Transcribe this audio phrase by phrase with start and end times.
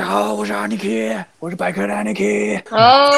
[0.00, 2.58] 家好，我是 Aniki，我是百科的 Aniki。
[2.70, 3.10] 哦，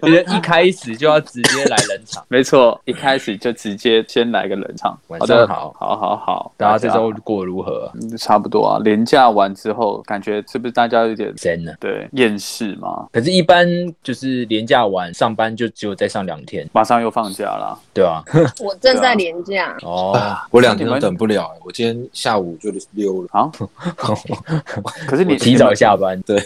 [0.34, 2.24] 一开始就要直接来冷场。
[2.28, 4.98] 没错，一开始就直接先来个冷场。
[5.08, 7.92] 晚上好好好好，大家这周过如何？
[8.00, 8.80] 嗯差不多啊。
[8.82, 11.76] 连假完之后，感觉是不是大家有点真的。
[11.78, 13.06] 对厌世嘛？
[13.12, 13.68] 可是，一般
[14.02, 17.78] 就是连假完上班就只有再上两天，马上又放假了。
[17.92, 18.24] 对啊、
[18.64, 20.18] 我正在廉价，哦，
[20.50, 23.28] 我两天都等不了、欸，我今天下午就溜了。
[23.32, 23.50] 啊，
[25.06, 26.20] 可是你提早下班。
[26.22, 26.40] 对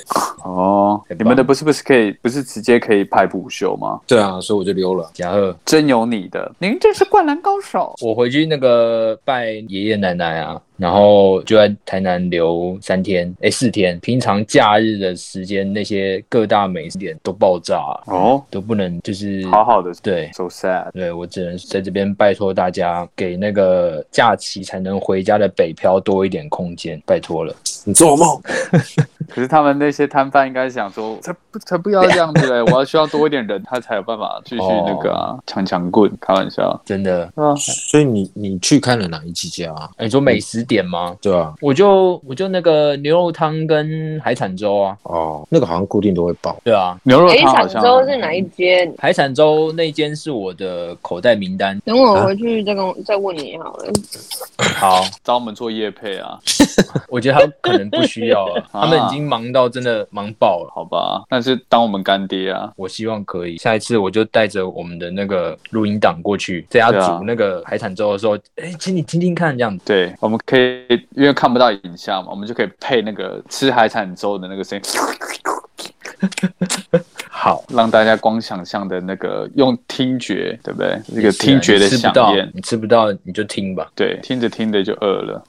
[0.45, 4.01] 哦，你们的不是不是可以不是直接可以排补休吗？
[4.07, 5.09] 对啊，所以我就溜了。
[5.15, 7.95] 贾贺，真有你的，您这是灌篮高手。
[8.01, 13.97] 我回去那个拜爷爷奶奶啊，然后就在台南留三天，哎，四天。
[14.01, 20.29] 平常假日的时间，那些各大美食点都爆炸、哦，都不能就是好好的对。
[20.33, 20.91] ，so sad。
[20.91, 27.55] 对，我只能在这边拜托大家，给那个假期才能回家的北漂多一点空间，拜托了。
[27.85, 28.41] 你做梦？
[29.35, 32.63] 可是他们那些摊贩应该想说，才不才不要这样子嘞！
[32.71, 36.81] 我要需要多一点人，他才有办法继续那个啊，抢抢棍，开玩笑。
[36.85, 39.89] 真的，对啊，所以你你去看了哪一几家啊？
[39.97, 41.17] 哎你说美食点吗？
[41.21, 46.57] 对啊，我就我就那个牛肉汤跟海产粥啊，哦，那个好像固定都会爆。
[46.65, 48.93] 对啊，牛肉汤海产粥是哪一间？
[48.99, 51.79] 海产粥那间是我的口袋名单。
[51.85, 53.87] 等我回去再跟再问你好了。
[54.79, 56.39] 好，找我们做夜配啊？
[57.09, 60.73] 我觉得他可能不需要了， 他们已经忙到真的忙爆了。
[60.75, 62.73] 好吧，但是当我们干爹啊。
[62.77, 69.85] 我希望可以，下一次我就带着我们的那个录音档过去，在家煮那个海产粥的时候，哎、请你听听看这样子。
[69.87, 74.85] 对，我们可以因为看不到影像嘛，我们就可以配那个吃海产粥的那个声音，
[77.29, 81.01] 好，让大家光想象的那个用听觉，对不对？
[81.15, 83.91] 这个听觉的你吃不到响应，你吃不到你就听吧。
[83.95, 85.43] 对，听着听着就饿了。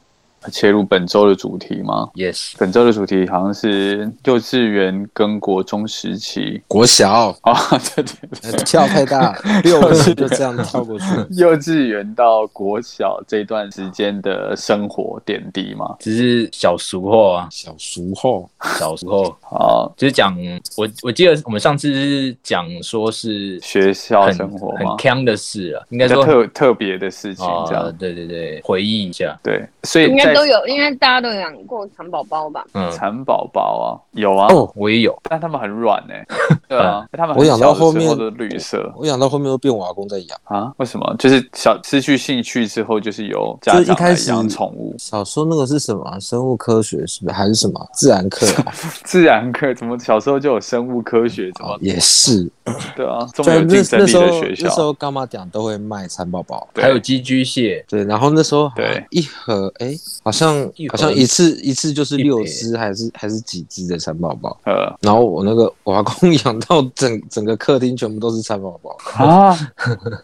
[0.51, 6.61] 切入本周的主题吗？Yes，本周的主题好像是幼稚园跟国中时期。
[6.67, 7.35] 国小。
[7.41, 7.55] 啊，
[7.95, 11.05] 对对跳太大， 六个就这样跳过去。
[11.31, 15.95] 幼稚园到国小这段时间的生活点滴吗。
[15.99, 20.35] 只是小熟后啊，小熟后，小时候好，就是讲
[20.77, 27.83] 我我记得我们上次是讲说是学校生活很嘛，坑的事啊，应该说特特别的事情这样。
[27.83, 32.65] 啊，对对对，回忆一下，对，所以应都有，应该大家都有养过蚕宝宝吧？
[32.73, 36.13] 嗯，蚕宝宝啊，有啊，哦我也有，但他们很软呢、
[36.67, 40.39] 对啊，他们很我养到后面的绿色我养到后面都变我阿公在养。
[40.45, 40.73] 啊？
[40.77, 41.15] 为什么？
[41.19, 44.95] 就是小失去兴趣之后，就是由家就是一长来开始养宠物。
[44.97, 46.19] 小时候那个是什么啊？
[46.19, 47.33] 生物科学是不是？
[47.33, 48.73] 还是什么自然课啊？
[49.03, 51.51] 自然课怎么小时候就有生物科学？
[51.55, 52.49] 怎么也是。
[52.95, 53.27] 对啊？
[53.33, 56.67] 这么对，有那竞争力那时候那的学校，时候干妈讲都会卖蚕宝宝。
[56.75, 59.93] 还有寄居蟹，对，然后那时候对一盒，哎，
[60.23, 64.57] 好像好像一次一次就是六只还是还是几只的蚕宝宝。
[64.65, 69.57] 呃然后我那个我阿公养到整整个客厅全部都是蚕宝宝，啊，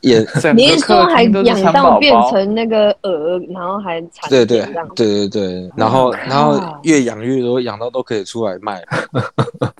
[0.02, 0.20] 也
[0.56, 4.66] 你是说还养到变成那个鹅，然后还产对对？
[4.96, 8.82] 对对对，然后哇然后越养越多，养到都可以出来卖。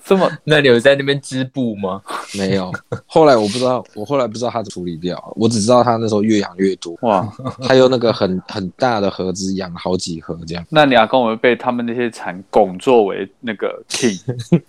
[0.04, 2.02] 这么 那你有在那边织布吗？
[2.34, 2.72] 没有，
[3.06, 7.26] 后来我不知道，我后来不知道他处理掉，我只知道他那时候越养越多，哇？
[7.62, 10.64] 他用那个很很大的盒子养好几盒这样。
[10.68, 14.20] 那你阿公会被他们那些蚕拱作为那个 king，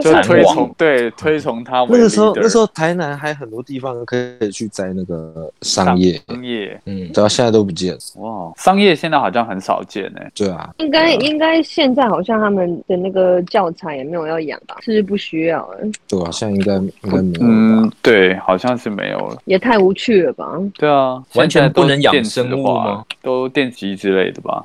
[0.00, 7.98] 就蚕王推崇对推崇他为那个时候那时候台南还很多地方可以去摘那个桑叶，商业嗯，对啊，现在都不见了。
[8.16, 14.76] 哇，商业现在好像很少见哎、对啊，应该应该现在好像他们的那个教材也没有要养吧？
[14.82, 15.78] 是不是不需要了？
[16.08, 17.38] 对啊，现在应该应该没有吧。
[17.40, 19.36] 嗯，对，好像是没有了。
[19.44, 20.46] 也太无趣了吧？
[20.78, 23.04] 对啊，完全不能养电子生物化吗？
[23.22, 24.64] 都电极之类的吧？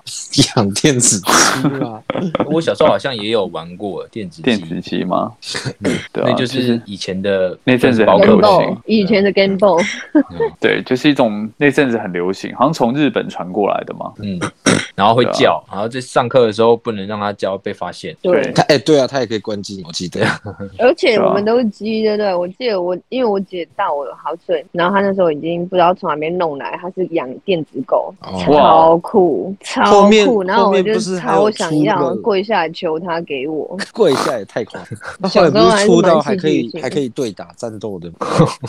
[0.55, 1.31] 养电子鸡
[1.83, 2.01] 啊，
[2.49, 5.31] 我小时候好像也有玩过电子电，子鸡吗？
[6.11, 9.83] 对啊，那就是以前的那阵子很流行以前的 Game Boy，
[10.59, 14.11] 对，就是一种那阵子很流行，好像从日本传过来的嘛。
[14.21, 14.39] 嗯，
[14.99, 18.15] 然后会叫，然后在上课的时候不能让它叫，被发现。
[18.21, 20.19] 对对，他哎、对啊，他也可以关机，我记得。
[20.77, 22.35] 而且我们都是鸡，对不对？
[22.35, 30.43] 我记得我因为我姐大我好几岁，然后她那时候已经不知道从哪边弄来，她是养电子狗，哦超酷，超酷。
[30.43, 33.77] 然后后面我就不是超想要跪下来求她给我。
[33.93, 34.99] 跪下也太夸张。
[35.19, 38.17] 那后来不小时候还是是出到还可以还可以对打战斗的吗？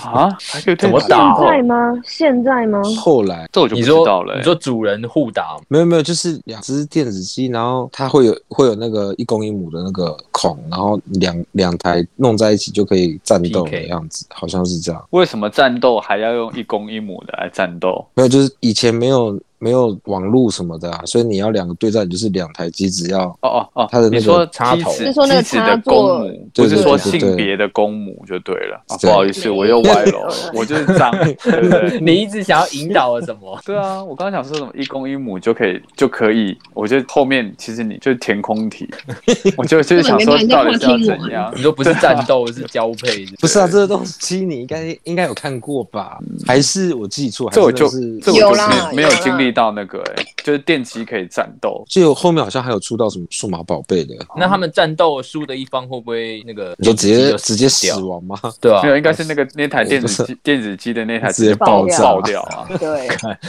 [0.05, 1.95] 啊，还可以对怎么打打现在吗？
[2.05, 2.83] 现在吗？
[3.01, 15.07] 后来这我就不知道了、欸你说主人互打，没有没有，就是两只电子鸡，然后它会有会有那个一公一母的那个孔，然后两两台弄在一起就可以战斗的样子，好像是这样。
[15.11, 18.05] 为什么战斗还要用一公一母的来战斗？
[18.15, 28.83] 没有，就是以前没有没有网络什么的啊，所以你要两个对战，就是两台机子要哦哦哦，它的那个你说插头机子是说那个机子的插座公母，不是说性别的公母就对了。
[28.89, 31.11] 啊，不好意思，我又歪了， 我就是脏，
[31.45, 32.01] 对不对？
[32.01, 33.61] 你一直想要引导我什么？
[33.65, 38.89] 对啊，我刚刚想说什么一公一母就可以就可以，我觉得后面其实你就是填空题，
[39.59, 41.61] 我就就是想说到底是要怎样你。
[41.63, 43.27] 说不是战斗是交配？
[43.39, 46.19] 不是啊，这个东西你应该应该有看过吧？
[46.47, 47.51] 还是我记错？
[47.51, 48.61] 这我就是这我就是
[48.91, 58.37] 没没有经历到那个哎、就是电击可以战斗，就后面好像还有出到什么数码宝贝的，那他们战斗输的一方会不会那个你就直接直接死亡吗？
[58.61, 63.09] 对啊没，有，应该是那个那台电子机 电子机的那台直接爆炸爆掉啊，对，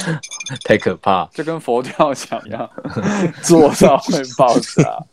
[0.65, 1.27] 太可怕。
[1.33, 2.69] 就跟佛跳墙一样，
[3.41, 5.03] 做到会爆炸。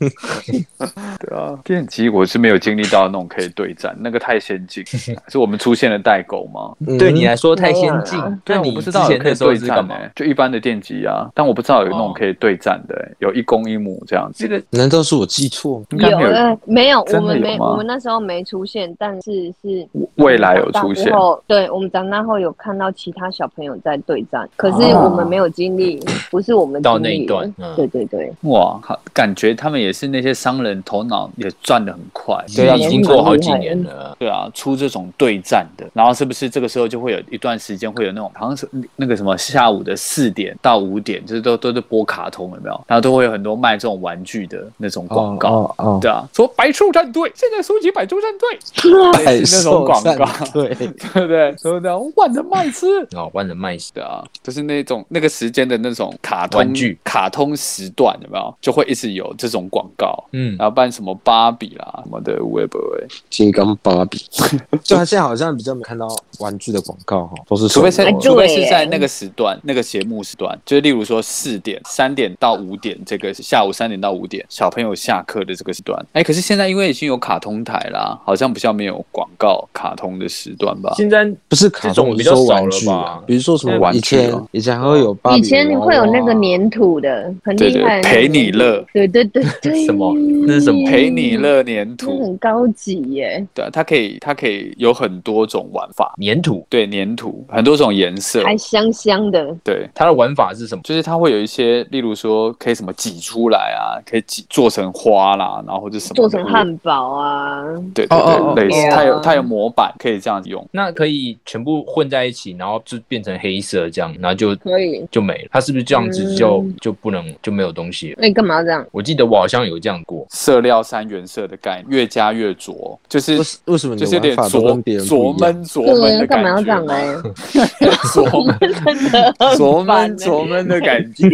[0.49, 4.85] 对啊，电击我是没有经历到那种可以对战，那个太先进，
[5.29, 6.75] 是我们出现了代沟吗？
[6.87, 8.19] 嗯对你来说太先进。
[8.45, 9.95] 对我不知道有可以对是干嘛？
[9.95, 14.47] 战欸就一般的电击啊，但我不知道有那种哦可以对战的欸，有一公一母这样子。
[14.47, 15.83] 这个难道是我记错？
[15.91, 19.87] 应该没有呃没有，有我们没我们那时候没出现，但是是
[20.17, 32.37] 未来有出现长大之后，对我们长大后有看到其他小朋友在对战，可是哦我们没有经历，不是我们到那一段嗯对对对，哇，好感觉他们也是那些商人头脑也转的很快。
[32.55, 34.17] 对啊，已经过好几年了。
[34.19, 42.85] 对啊，出这种对战的，然后是不是这个时候就会有一段时间会有那种好像是那个什么下午的四点到五点，就是都都是播卡通有没有？
[42.87, 45.49] 然后都会有很多卖这种玩具的那种广告。
[45.49, 48.49] 哦哦，对啊，说百兽战队现在收集百兽战队，
[49.51, 51.57] 那种广告，对， 对不对？
[51.57, 52.87] 说的万能麦吃，
[53.17, 58.55] 哦，万能麦斯对啊，就是那种那个时间的那种卡通玩具卡通时段有没有？
[58.61, 64.19] 就会一直有这种广告，嗯，然后办什么芭比啦什么的，微博哎，金刚芭比，
[64.83, 66.07] 就他现在好像比较没看到
[66.41, 80.95] 玩具的广告哈，都是除非是哎除非是在那个时段那个节目时段，就是例如说四点、三点到五点这个下午三点到五点小朋友下课的这个时段，哎，可是现在因为已经有卡通台啦，好像比较没有广告卡通的时段吧？
[80.97, 90.15] 现在不是卡通，比较说少了玩具啊吧，比如说什么玩具以前哦以前还会有芭比以前娃娃会有那个粘土的，很对对厉害那个陪你乐，对对对 对，什么
[90.47, 99.89] 那是什么陪你乐粘那土，很高级耶，对啊，它可以它可以有很多种玩法，粘土，对粘土很多种颜色，还香香的，对。
[99.95, 100.83] 它的玩法是什么？
[100.85, 107.63] 就是它会有一些，例如说可以什么挤出来啊，可以挤做成花啦，然后或者什么做成汉堡啊，
[107.95, 110.67] 对对对，类似它有它有模板可以这样子用。
[110.71, 115.07] 那可以全部混在一起，然后就变成黑色这样，然后就可以。
[115.11, 115.49] 就没了。
[115.53, 118.17] 它是不是这样子就、嗯就不能就没有东西了？
[118.21, 118.85] 那你干嘛要这样？
[118.93, 120.27] 我记得我好像有这样过。
[120.31, 125.33] 色料三原色的概念，越加越浊，就是为什么就是有点浊浊？
[125.39, 127.91] 闷浊闷对啊，的干嘛要这样觉， 嘞？
[128.13, 131.29] 浊闷真的浊闷浊闷的感觉。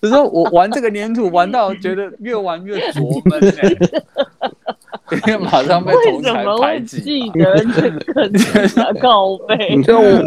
[0.00, 3.74] 就是说我玩这个粘土玩到觉得越玩越琢闷哎，
[5.26, 7.00] 因 为马上被为同才什么会排挤。
[7.00, 9.56] 记得这个 告 白？
[9.74, 10.22] 你知道我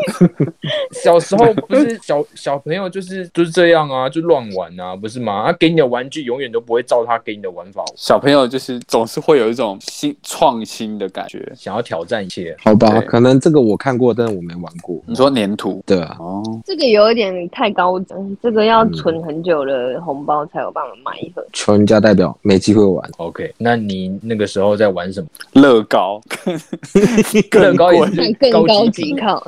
[0.92, 5.44] 小时候不是小小朋友就是就是这样啊，就乱玩啊，不是吗？
[5.46, 11.52] 他给你的玩具永远都不会照他给你的玩法，小朋友就是总是会有一种新创新的感觉。
[11.56, 12.56] 想要挑战一些。
[12.64, 15.00] 好吧，可能这个我看过，但是我没玩过。
[15.06, 21.46] 你说粘土对啊，哦，这个有一点太高级，这个要存很久的红包才有办法买一盒。
[21.54, 23.10] 全家代表没机会玩。
[23.18, 25.28] OK，那你那个时候在玩什么？
[25.54, 26.22] 乐高，
[27.52, 29.16] 乐高也贵是更更高级。
[29.16, 29.46] 靠，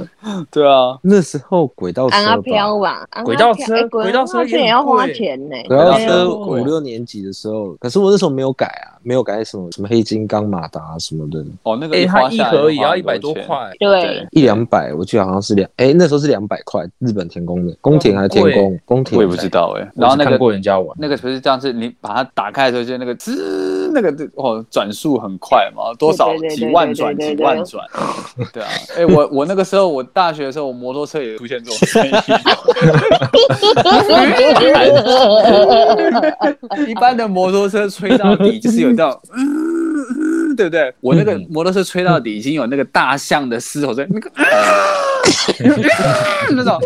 [0.51, 5.55] 对啊，那时候轨道车吧，飘吧，轨道车轨道车也要花钱呢。
[5.67, 13.71] 轨道车五六年级的时候，可是我那时候没有改啊，没有改什么什么黑金刚、马达什么的，哦，那个哎，它花下来一盒也要一百多，块。
[13.79, 18.79] 对，一两百，我记得好像是两，哎，那时候是两百块，日本田宫的，宫田还是田宫？
[18.85, 19.91] 宫田我也不知道哎。
[19.95, 27.85] 然后那个过人家玩，那个不是这样，是你把它打开的时候，就那个滋，那个哦转速很快嘛，多少几万转几万转，
[28.51, 32.12] 对啊，哎，我我那个时候我大学的时候，我摩托车也出现这种 声音，
[36.88, 39.62] 一般的摩托车吹到底就是有这种，嗯，
[40.55, 40.93] 对不对？
[41.01, 44.29] 我那个摩托车吹到底已经有那个大象的嘶吼声，那个。
[44.43, 44.43] 啊
[46.55, 46.79] 那种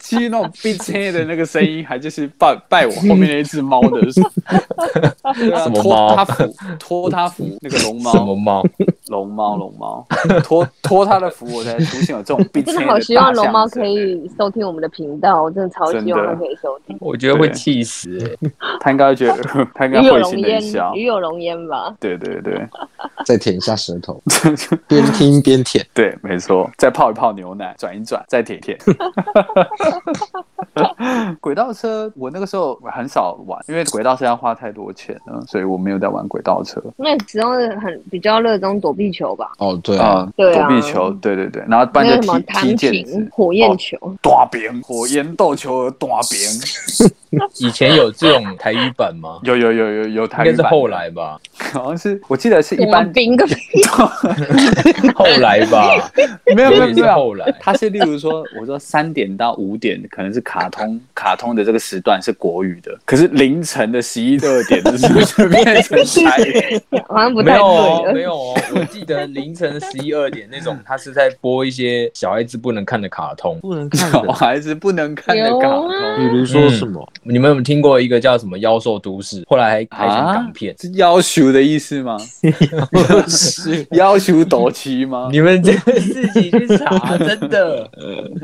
[0.00, 4.00] 其实那种逼车的那个声音，还就是拜拜我后面那一只猫的，
[5.34, 8.62] 对啊什么拖猫它扶拖它扶那个龙什么猫，
[9.08, 10.06] 龙猫，龙猫，
[10.44, 16.96] 托托他的福，我才出现有这种必真的好希望龙猫可以收听我们的频道，我真的超希望它可以收听。
[17.00, 18.36] 我觉得会气死、欸，
[18.80, 19.42] 他应该觉得
[19.74, 20.92] 他应该鱼有会心的龙烟笑，。
[20.94, 21.94] 鱼有龙烟吧？
[21.98, 22.67] 对对对
[23.24, 24.22] 再舔一下舌头，
[24.88, 25.84] 边听边舔。
[25.92, 28.78] 对，没错，再泡一泡牛奶，转一转，再舔一舔。
[31.40, 36.80] 轨道车，我那个时候很少玩，因为轨道车要花太多钱了，所以我没有在玩轨道车。
[36.96, 49.40] 那时候很比较热衷躲避球吧，哦，对啊，啊，对啊躲避球，对对对，然后不然就那个什么踢毽火焰球，大饼、火焰斗球和大饼，以前有这种台语版吗？
[49.42, 51.38] 有有有有有台语版的应该是后，来吧，
[51.72, 53.54] 好像是我记得是一大般冰个屁！
[55.14, 56.10] 后来吧，
[56.56, 57.54] 没有没有也是没有，后来。
[57.60, 66.80] 他是例如说，我说三点到五点可能是卡通， 卡通的这个时段是国语的，可是凌晨的十一二点的时候就变成台语。
[67.08, 73.58] 好像不太没有哦，没有哦，我记得凌晨十一二点那种，他是在播一些小孩子不能看的卡通。
[73.60, 74.22] 不能看小。
[74.32, 77.06] 孩子不能看的卡通啊比如说什么？
[77.22, 79.42] 你们有没有听过一个叫什么《妖兽都市》？
[79.48, 80.74] 后来还拍成港片。
[80.78, 82.16] 是妖兽的意思吗？
[83.28, 85.28] 是 要求斗旗吗？
[85.30, 87.88] 你们这个自己去查，真的。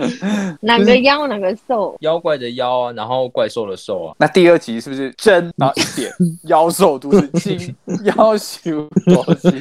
[0.61, 1.97] 哪个妖哪个兽？
[2.01, 4.15] 妖怪的妖啊，然后怪兽的兽啊。
[4.19, 5.53] 那第二集是不是真？
[5.57, 6.13] 然后一点
[6.45, 9.61] 妖兽都是金，要求斗旗。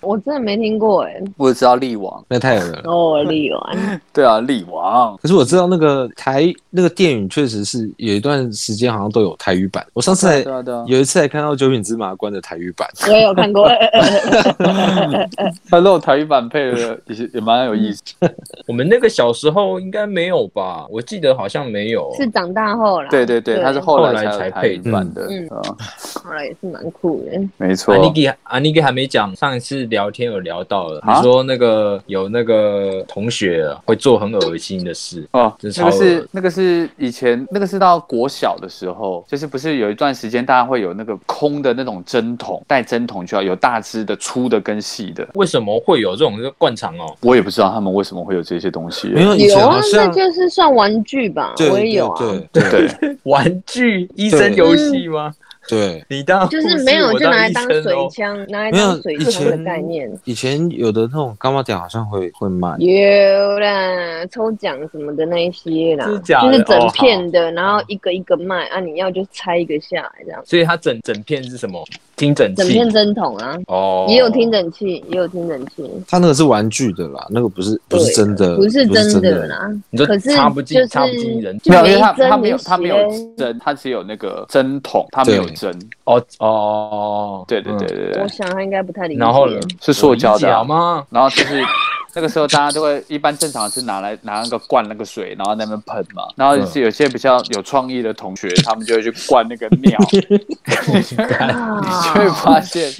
[0.00, 1.20] 我真的没听过哎。
[1.36, 2.80] 我知道力王，那太有了。
[2.84, 5.16] 哦，力王，对啊，力王。
[5.18, 9.86] 可是我知道那个台那个电影确实是有一段时间好像都有台语版。
[9.92, 13.68] 我上次还对啊啊，有一次还看到九品芝麻官的台语版，我也有看过。
[15.68, 18.02] 他那种台语版配的也是也蛮有意思。
[18.66, 20.86] 我们那个小时候应该没有吧？
[20.90, 22.12] 我记得好像没有。
[22.16, 23.08] 是长大后了。
[23.10, 25.26] 对对对，他是后来才才配语版的。
[25.28, 25.62] 嗯啊，
[26.22, 27.40] 后来也是蛮酷的。
[27.56, 28.02] 没错安。
[28.02, 45.26] 妮给安妮给还没讲，上一次聊天有聊到了，啊你说那个有那个同学会做很恶心的事，哦，那个是那个是以前那个是到国小的时候，就是不是有一段时间大家会有那个空的那种针筒，带针筒就要有大支的、粗的跟细的。
[45.34, 47.14] 为什么会有这种灌肠哦？
[47.20, 49.08] 我也不知道他们为什么会有这些东西。
[49.08, 52.18] 没有以有啊前好，像那就是算玩具吧，我也有啊。
[52.52, 55.34] 对对对， 玩具医生游戏吗？
[55.68, 60.10] 对，你当就是没有就拿来当水枪，拿来当水以枪的概念。
[60.24, 70.42] 以前有的那种干嘛奖好像会会卖，有啦，抽奖什么的那一些啦，就是整哦片的，然后一个一个卖啊，你要就拆一个下来这样。
[70.46, 71.84] 所以它整整片是什么？
[72.20, 79.46] 听诊器整片针筒啊，哦，也有听诊器，也有听诊器，它那个是玩具的啦，那个不是不是对真的，不是真的的。
[79.46, 79.70] 啦。
[79.88, 82.96] 你说可是插不进就是插不进人没有，因为每一它它没有针它没有
[83.38, 85.74] 针，它只有那个针筒，它没有针。
[86.04, 89.20] 哦哦，对对对嗯对对我，想他应该不太理解。
[89.20, 89.58] 然后呢？
[89.80, 91.02] 是塑胶的吗？
[91.08, 91.62] 然后就是
[92.14, 96.24] 那个时候大家都会一般正常是拿来拿那个灌那个水，然后在那边喷嘛。
[96.36, 102.90] 然后是有些比较有创意的同学，他们就会去灌那个尿， 你就会发现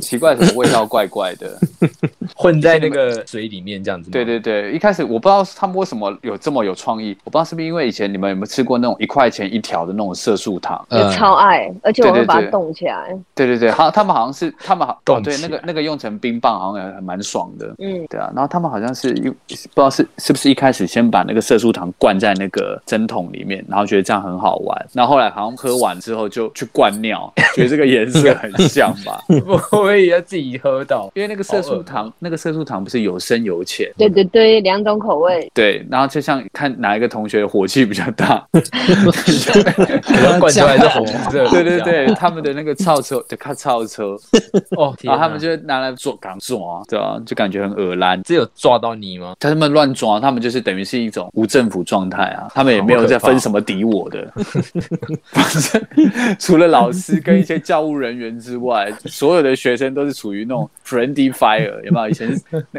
[0.00, 1.58] 奇怪，什么味道怪怪的。
[2.36, 4.10] 混在那个水里面这样子。
[4.10, 10.84] 对对对，一开始我不知道他们为什么有这么有创意，我不知道是不是因为以前你们有没有吃过那种一块钱一条的那种色素糖？
[10.90, 13.16] 我超爱，而且我会把它冻起来。
[13.34, 17.74] 对对对，好，他们好像是他们好哦，对，那个那个用成冰棒好像也还蛮爽的。
[17.78, 29.22] 嗯，对啊，然后他们好像是一不知道是是不是一开始先把那个色素糖灌在那个针筒里面，然后觉得这样很好玩，然后后来好像喝完之后就去灌尿，觉得这个颜色很像吧？
[29.46, 31.10] 我我也要自己喝到。
[31.14, 33.90] 因为那个色素糖，那个色素糖不是有深有浅。
[33.96, 35.50] 对对对，两种口味。
[35.54, 41.46] 对，然后就像看哪一个同学火气比较大，然后灌出来是红色。
[41.48, 44.16] 对对对，他们的那个超车就看超车，
[44.76, 48.20] 哦，然后他们就拿来做港抓，对啊，就感觉很恶烂。
[48.22, 49.34] 这有抓到你吗？
[49.40, 54.32] 他们乱抓，他们就是等于是一种无政府状态啊，他们也没有在分什么敌我的，
[55.32, 62.08] 反正除了老师跟一些教务人员之外，所有的学生都是处于那种 friendly fire，有没有？
[62.08, 62.30] 以前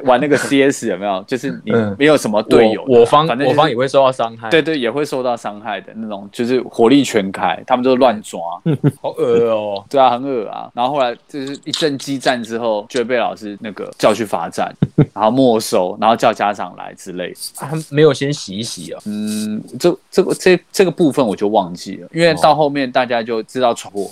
[0.03, 1.23] 玩那个 CS 有没有？
[1.27, 4.49] 就是你嗯没有什么队友的，我我方反正、就是、我方也会受到伤害。
[4.49, 8.39] 对，对也会受到伤害的那种，就是火力全开，他们都乱抓，
[9.01, 9.83] 好恶哦。
[9.89, 10.69] 对啊，很恶啊。
[10.73, 14.73] 然后后来就是一阵激战之后，就会被老师那个叫去罚站，
[15.13, 17.37] 然后没没收，然后叫家长来之类的。
[17.55, 19.01] 他没有先洗一洗啊。
[19.05, 24.09] 嗯，这这个这这个部分我就忘记了，因为到后面大家就知道闯祸，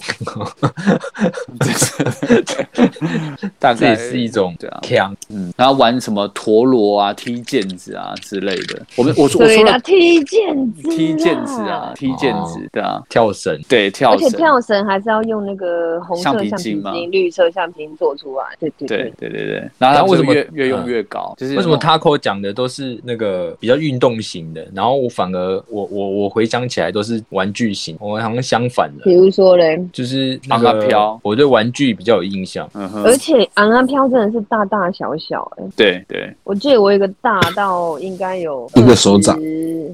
[3.57, 8.85] 大概也是一种对啊，强，嗯，然后玩什么陀螺啊、踢毽子啊之类的。
[8.97, 18.45] 我们我说我，说了踢毽子，踢毽子啊，，踢毽子，对啊，跳绳，对，跳而且，跳绳还是要用那个红色橡皮筋、绿色橡皮筋做出来。
[18.59, 19.69] 对对对对对对。
[19.77, 21.28] 然后为什么越越用越高？
[21.37, 32.69] 就是为什么 Taco 讲的都是那个比较运动型的，然后我反而我我我回想起来都是玩具型，我好像相反的比，如说嘞，就是那昂啊个飘我对玩具比较有印象。
[32.73, 39.39] 嗯哼而，且昂安飘真的是大大小小哎、对对，我记得我有一个大到应该有一个手掌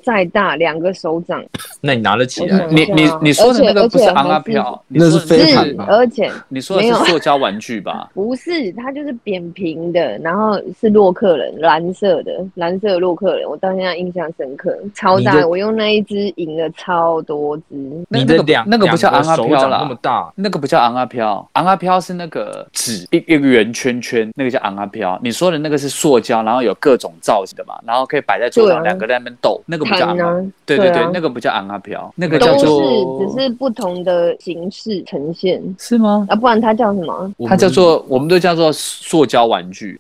[0.04, 1.44] 再大两个手掌，
[1.82, 2.68] 那你拿得起来？
[2.68, 8.10] 你你你说的那个不是昂啊而且飘，那是飞盘吧而且你说的是塑胶玩具吧？
[8.14, 17.64] 不是它就是扁平的，然后是洛克人蓝色的蓝色的洛克人，我到现在印象深刻，超大，我用那一只赢了超多只。
[18.10, 25.18] 那那个不你的两那个不叫昂阿飘啦那么，大，那个不叫昂阿飘，昂阿飘是那个纸一一个圆圈圈，那个叫昂阿飘。
[25.24, 30.18] 你说的那个是塑胶，然后有各种造型的嘛，然后可以摆在桌上，两个在那边斗，那个不叫昂啊。
[30.18, 36.26] 弹啊，对对对那个不叫昂阿飘，那个叫做是只是不同的形式呈现是吗？
[36.30, 37.32] 啊，不然它叫什么？
[37.48, 40.00] 它叫做我们都叫做塑胶玩具。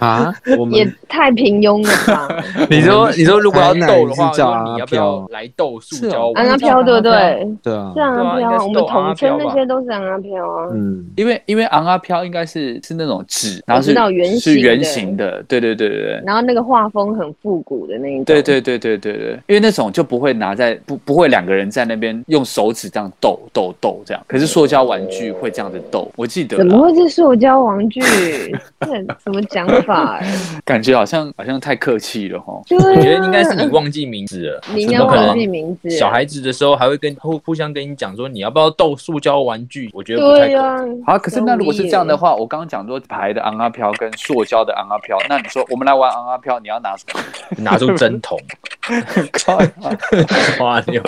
[0.00, 2.42] 啊，我 也太平庸了吧！
[2.68, 6.28] 你说你说如果要斗的话，是叫你要不要来斗塑胶？
[6.30, 7.48] 玩阿飘对不对？
[7.62, 7.92] 对啊。
[7.94, 10.68] 是，昂阿飘啊，我们统称那些都是昂阿飘啊。
[10.72, 14.40] 嗯，因为因为昂啊飘应该是是那种纸，然后是圆形的。
[14.40, 16.22] 是圆形的，对对对对对。
[16.24, 18.24] 然后那个画风很复古的那一种。
[18.24, 28.00] 对对对对对对，因为那种就不会拿在不不会两个人在那边用手指这样斗斗斗这样，可是塑胶玩具会这样子斗，我记得怎么，会是塑胶玩具？
[28.80, 30.26] 这怎么讲法、欸？
[30.64, 32.60] 感觉好像好像太客气了哈。
[32.68, 35.90] 对、啊，我觉得应该是你忘记名字了， 你应该怎么可能忘记名字。
[35.90, 39.90] 小孩子的时候还会跟互互相跟你讲说你要不要逗塑胶玩具？
[39.92, 47.20] 我觉得不太可对啊能。，好，可是那如果是这样的话，我刚刚讲说牌的昂阿飘跟塑胶的昂阿飘，那你说我们来玩昂阿飘，你要拿什么？
[47.58, 48.38] 拿出针筒，
[49.44, 49.70] 靠 呀
[50.60, 51.02] 哇牛！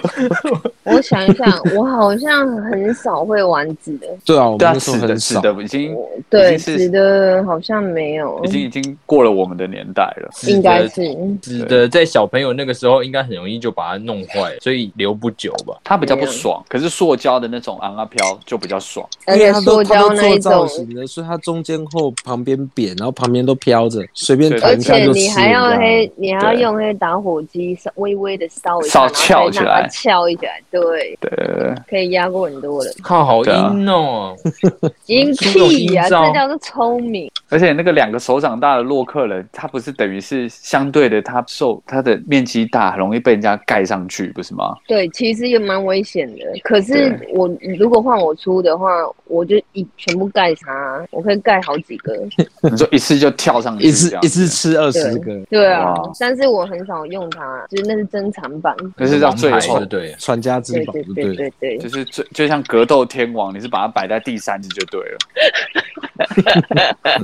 [0.84, 1.44] 我想一下，
[1.76, 5.96] 我好像很少会玩纸的，对啊，我们对啊，那时候纸的纸很少，的已经
[6.28, 10.28] 对纸的好像没有已，经已经过了我们的年代了。
[10.48, 11.02] 应该是。
[11.42, 15.78] 纸的在小朋友那个时候应该很容易就把它弄坏，所以留不久吧。
[15.84, 19.06] 它比较不爽，可是塑胶的那种昂阿飘就比较爽。
[19.26, 32.94] 而且它都塑胶那一种，造型的，所以它中间厚，旁边扁，然后旁边都飘着，随便而弹一下就且你还要黑，你还要对用黑打火机稍微微的烧一烧下，翘起来然后再让它翘一起来，对，对，可以压过很多人。
[33.02, 34.34] 靠，好阴哦！
[35.06, 37.30] 阴屁呀、这叫做聪明。
[37.52, 44.74] 而且那个两个手掌大的洛克人，他不是等于是相对的，他受他的面积大，很容易被人家盖上去，不是吗？
[44.88, 46.40] 对，其实也蛮危险的。
[46.64, 47.46] 可是我
[47.78, 48.88] 如果换我出的话，
[49.26, 52.16] 我就一全部盖它，我可以盖好几个。
[52.70, 58.74] 你说一次就跳上去，一次一次，吃二十个，对啊，但是我很少用它，就是那是珍藏版。
[58.96, 60.14] 那是到最后对。
[60.18, 61.52] 传家之宝，对对对对不对？
[61.60, 65.18] 对对就，是最就像格斗天王，你是把它摆在第三只就对了。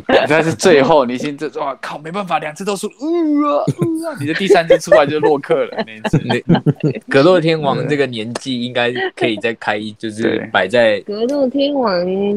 [0.28, 3.72] 但是最后你已经这哇靠，没办法，两次都输，呃啊呃
[4.10, 6.18] 啊，你的第三次出来就是洛克了那一只。
[6.24, 6.40] 那
[7.08, 11.92] 格斗天王这个年纪应该可以再开一，就是摆在格斗天王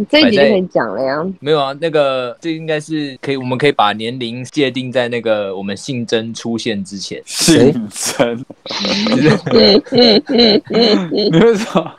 [0.10, 1.26] 这一集就可以讲了呀。
[1.40, 7.22] 没有啊，那个这应该是可以，我们可以把年龄界定在那个我们性征出现之前。
[7.26, 8.44] 姓曾，
[9.12, 9.22] 你
[11.40, 11.92] 为什么？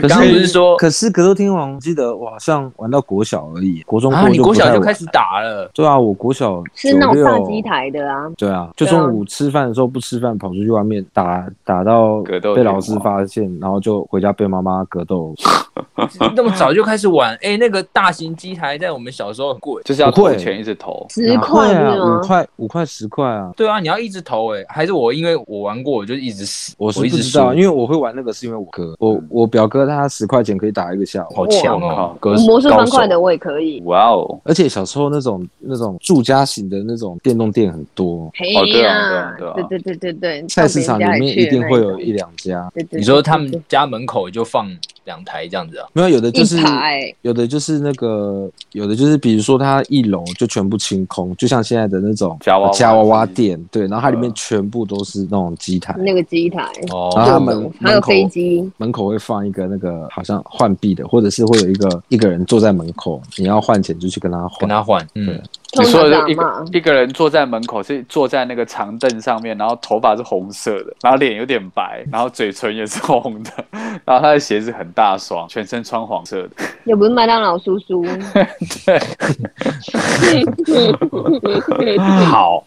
[0.00, 15.34] 可刚刚不是说可是格斗天王，我记得我好像玩到国小而已，国中啊，过你国小就开始打了，对啊，我国小是那种96大机台的啊，对啊，就中午吃饭的时候不吃饭，跑出去外面打打到格斗被老师发现，然后就回家被妈妈格斗。
[16.34, 17.36] 那么早就开始玩。
[17.42, 19.80] 哎、那个大型机台在我们小时候很贵。
[19.84, 21.06] 就是要投钱一直投。
[21.10, 22.26] 十块啊，五？
[22.26, 23.52] 块五块十块啊。
[23.56, 33.80] 对啊，你要一直投哎、还是我因为我玩过，我就一直死，我是一直不知道，输因为我会玩那个是因为我哥，我我表哥他十块钱可以打一个下午，好强哦、靠歌魔术高手方块的我也可以。
[33.84, 38.32] 哇哦，而且小时候那种那种住家型的那种电动店很多，哦
[38.64, 39.54] 对啊，对啊对啊。
[39.54, 42.28] 对对对对对，菜市场里面一定会有一两。
[42.36, 42.70] 家。
[42.72, 44.70] 对对对你说他们家门口就放
[45.04, 45.88] 两台这样子啊。
[45.92, 46.56] 没有有的就是
[47.22, 54.32] 有的就是那个有的就是比如说它一楼就全部清空，就像现在的那种夹娃娃夹娃娃店，对，然后它里面嗯。
[54.48, 65.42] 全部都是那种机台，那个机台，哦，然后他们种还有门口飞机，门口会放一个那个好像换币的，或者是会有一个一个人坐在门口，你要换钱就去跟他换，跟他换，嗯
[65.76, 66.64] 你说常的就一个。
[66.72, 73.50] 一个人坐在门口，是坐在那个长凳上面，然后头发是红色的，然后脸有点白，然后嘴唇也是红的，
[74.04, 76.50] 然后他的鞋子很大双，全身穿黄色的。
[76.84, 78.02] 也不是麦当劳叔叔，
[81.78, 82.62] 对 好，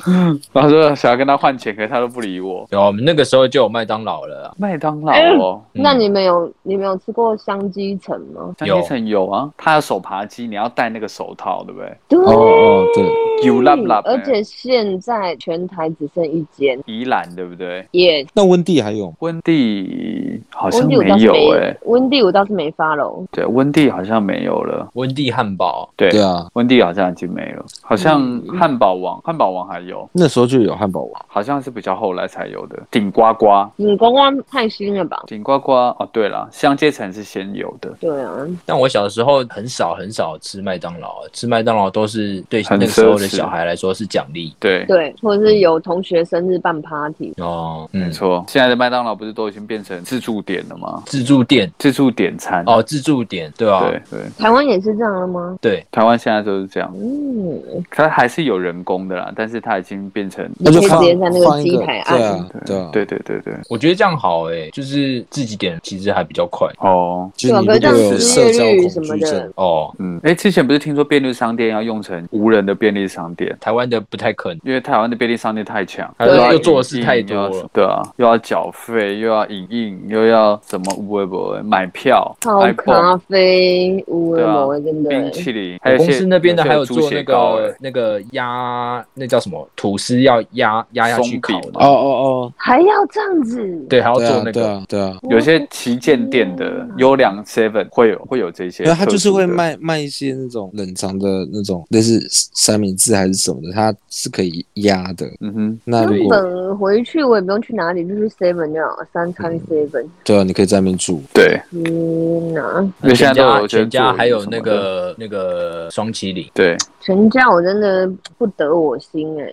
[0.54, 2.68] 然后说想要跟他换钱，可是他都不理我。
[2.70, 4.54] 有我们那个时候就有麦当劳了啊。
[4.58, 8.54] 麦当劳哦，嗯那你们有你们有吃过香鸡城吗？
[8.60, 11.98] 香鸡城有啊，他有手扒鸡，你要戴那个手套，对不对？
[12.08, 14.02] 对，哦哦对，有辣不辣？
[14.06, 17.86] 而且现在全台只剩一间，宜兰对不对？
[17.92, 19.14] 也那温蒂还有吗？
[19.20, 23.26] 温蒂好像没有哎、，温蒂我倒是没发喽。
[23.32, 24.90] 对，温蒂好像没有了。
[24.94, 28.60] 温蒂汉堡，对，对啊，温蒂好像已经没了，好像嗯。
[28.60, 32.78] 汉堡王，汉堡王还有，那时候就有汉堡王，好像是比较后来才有的。
[32.92, 35.24] 顶呱呱，顶呱呱太新了吧？
[35.26, 38.32] 顶呱呱哦，对了，香街城是先有的，对啊，
[38.66, 44.54] 但我小时候很少很少吃麦当劳，吃麦当劳都是对很那个时候的小孩来说是奖励。
[44.60, 48.44] 对，对，或者是有同学生日办 party，哦，嗯，没错。
[48.48, 51.04] 现在的麦当劳不是都已经变成自助点了吗？
[51.06, 53.90] 自助店自助点餐，哦，自助点对吧？
[53.90, 55.58] 对对，台湾也是这样了吗？
[55.62, 60.50] 对，台湾现在都是这样，嗯，它还是有人工的啦，但是它已经变成。
[60.58, 62.00] 你可以直那就放接在那个放一个，机台。
[62.00, 62.18] 啊
[62.66, 69.94] 对啊，对对对对，我觉得这样好诶、就是自己点其实还比较快哦，就你对啊可是这样如果有失社交业率什么的哦。
[70.00, 73.56] 嗯，哎，之前不是听说便利商店要用成无人的便利商店？
[73.60, 77.50] 台湾的不太可能，因为台湾的便利商店太强，它又要做的事太多。
[77.50, 77.70] 了。
[77.74, 85.10] 对啊，又要缴费，又要影印，又要什么微博买票、泡咖啡，无为对啊某位真的。
[85.10, 91.64] 冰淇淋，还有公司那边的还有做那个欸那个压，那叫什么吐司要压压下去烤的。
[91.64, 93.86] 松饼，哦哦哦，还要这样子。
[93.90, 94.70] 对，还要做那个。
[94.70, 102.20] 啊对啊，有些旗舰店的优良 Seven 会有会有这些特殊的，那他就是会卖卖一些那种冷藏的那种类似
[102.62, 105.26] 三明治还是什么的，它是可以压的。
[105.40, 110.06] 嗯哼，那如果本回去我也不用去哪里，就是 Seven 就好了，三餐 Seven。
[110.24, 111.24] 对啊，你可以在那边住。
[111.34, 112.80] 对，天哪！
[113.02, 119.52] 因为现在全家都有全家还有那个那个双麒麟，对，全家我真的不得我心 哎、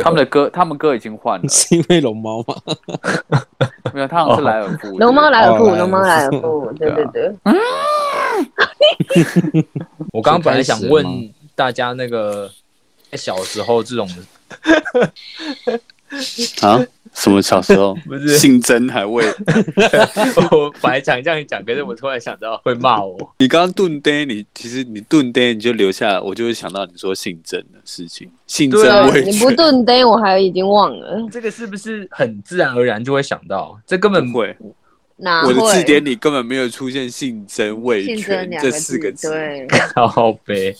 [0.00, 2.54] 他们的歌他们歌已经换了， 是因为龙猫吗？
[3.92, 5.76] 没有，他好像是莱尔富，龙猫莱尔富，哦。
[5.76, 7.34] 龙猫莱尔富，对对对，
[10.12, 11.04] 我刚刚本来想问
[11.58, 12.48] 大家那个
[13.14, 14.08] 小时候这种
[16.62, 16.86] 啊？
[17.14, 19.24] 什么小时候 不是姓曾还未？
[20.52, 23.34] 我本来想这样讲，可是我突然想到会骂我。
[23.38, 33.76] 你刚刚顿呆，你其实你顿呆你就留下，我就会想到你说姓曾的事情，姓曾未你不全顿呆，我还已经忘了，这个是不是很自然而然就会想到？
[33.84, 34.56] 这根本不会，
[35.18, 35.84] 哪我的字？
[35.84, 39.28] 典里根本没有出现姓曾未姓全这四个字。
[39.30, 40.74] 对 好悲。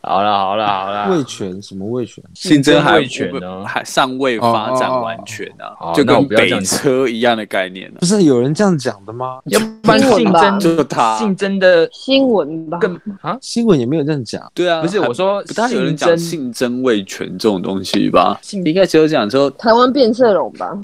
[0.00, 2.22] 好了好了好了，味全什么味全？
[2.34, 7.98] 性征还未全呢还尚未发展完全啊哦，就跟北不要讲车一样的概念啊。
[8.00, 9.40] 不是有人这样讲的吗？
[9.46, 14.50] 要不然新闻吧就他性征的新闻吧，更啊，新闻也没有这样讲。
[14.54, 18.38] 对啊，不是我说不大有人讲姓曾未全这种东西吧？
[18.42, 20.78] 姓应该只有讲说台湾变色龙吧，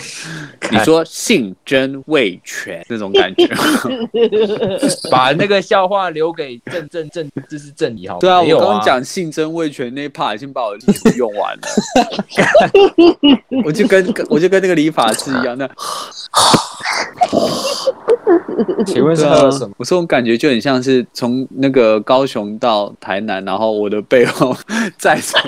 [0.70, 2.02] 你说姓曾
[2.38, 3.48] 未全那种感觉。
[5.10, 8.20] 把那个笑话留给正正正，这是正理好吗？
[8.20, 11.62] 对啊，我刚刚讲姓曾未权那一 part 已经把我的力用完了，
[13.64, 15.68] 我就跟我就跟那个理发师一样，那
[18.86, 24.54] 请问是什么？，我这种感觉就很像是从那个高雄到台南，然后我的背后
[24.98, 25.38] 载着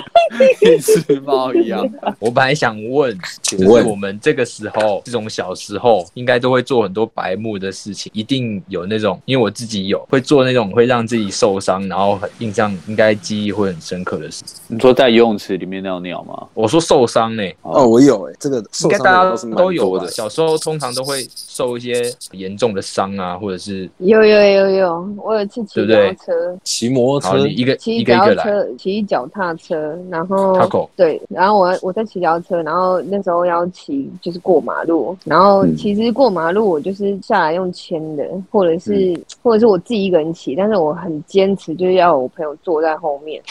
[0.61, 1.87] 一只猫一样。
[2.19, 14.43] 我本来想问，就是问我们这个时候，这种小时候，应该都会做很多白目的事情，一定有那种，因为我自己有会做那种会让自己受伤，然后很印象应该记忆会很深刻的事。
[14.67, 16.47] 你说在游泳池里面尿尿吗？
[16.53, 20.09] 我说受伤呢、哦，我有哎，这个应受伤该大家都有的。
[20.09, 25.85] 小时候通常都会受一些严重的伤啊，或者是有有有有，我有一次骑脚对？
[25.85, 27.47] 不对踏车，骑摩托，车？
[27.47, 28.35] 一个骑一个一个来。
[28.35, 35.75] 脚踏车，骑脚踏车，然后 Taco 对，然后我我在骑脚踏车，然后那时候要骑就是过马路，然后嗯。
[35.75, 39.25] 其实过马路我就是下来用牵的，或者是、嗯。
[39.43, 43.41] 或者是我自己一个人骑，但是我很坚持就是要我朋友坐在后面，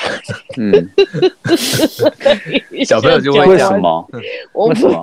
[0.56, 0.70] 嗯，
[2.84, 4.06] 小朋友就会为什么？
[4.52, 5.02] 我不为什么？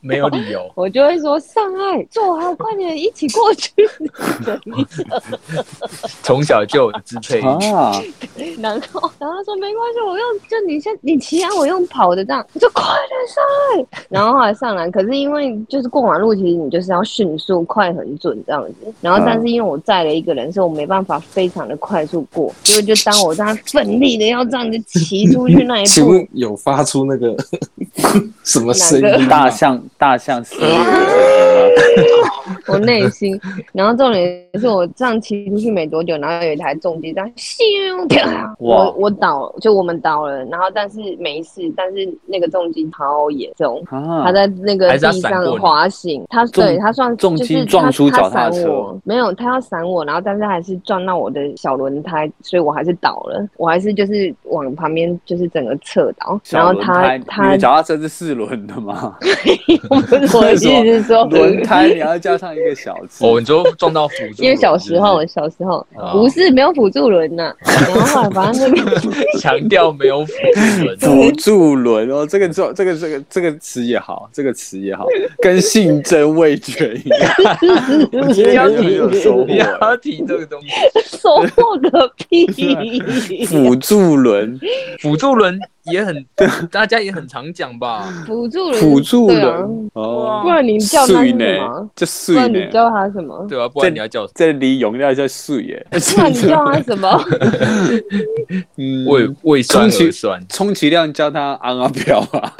[0.00, 0.70] 没有理由。
[0.76, 3.72] 我就会说上爱坐好，快点一起过去。
[6.22, 7.40] 从小就有支配。
[7.40, 7.92] 啊，
[8.58, 13.42] 然后然后他说没关系，我用就你先你骑啊，我用跑的这样，我就快点上
[13.78, 13.86] 来。
[14.08, 18.92] 然后后来上来，可是因为就是过马路，其实你就是要迅速、快、很准这样子。
[19.00, 22.52] 然后但是因为我载了一个人，所以我没办法非常的快速过。
[22.62, 27.36] 结果就当我这样奋力的要这样子骑出去那一步请问，有发出那个
[28.44, 29.28] 什么声音？
[29.28, 30.58] 大象大象声
[32.66, 33.38] 我内心，
[33.72, 37.62] 然后重点是我这样骑出去没多久，然后有一台重机这样咻
[38.58, 43.82] 我我倒，就我们倒了，然后但是没事，但是那个重机超严重。
[43.90, 59.16] 啊他在那个地上滑行，他对他算重就是撞出脚他踏车闪我，没有他要闪我，然后但是还是撞到我的小轮胎，所以我还是倒了，我还是就是往旁边就是整个侧倒，然后他他的脚踏车是四轮的吗？
[59.90, 60.00] 我
[60.42, 63.24] 的意思是说 轮胎你要加上一个小字。
[63.26, 69.00] 哦，你就撞到辅助， 因为小时候，小时候哦不是没有辅助轮呐、 然后后来反正那个
[69.38, 75.06] 强调没有辅助轮，辅助轮哦，这个这这个这个这个词也好，这个词也好，
[75.42, 77.30] 跟性征味觉一样。
[78.12, 80.68] 我今天要很有收获你要提这个东西，
[81.18, 82.46] 收获个屁！
[83.46, 84.58] 辅助轮，
[85.00, 86.24] 辅助轮也很，
[86.70, 88.08] 大家也很常讲吧？
[88.26, 93.46] 辅助轮，辅助轮哦，不然你叫他是什碎呢么？，这不碎呢，然你叫他什么？
[93.48, 94.26] 对啊，不然你要叫？
[94.34, 95.86] 这离用料叫碎耶。
[95.90, 97.08] 不然你叫他什么？
[98.76, 102.52] 嗯胃胃酸充其酸，充其量叫他昂阿飘啊！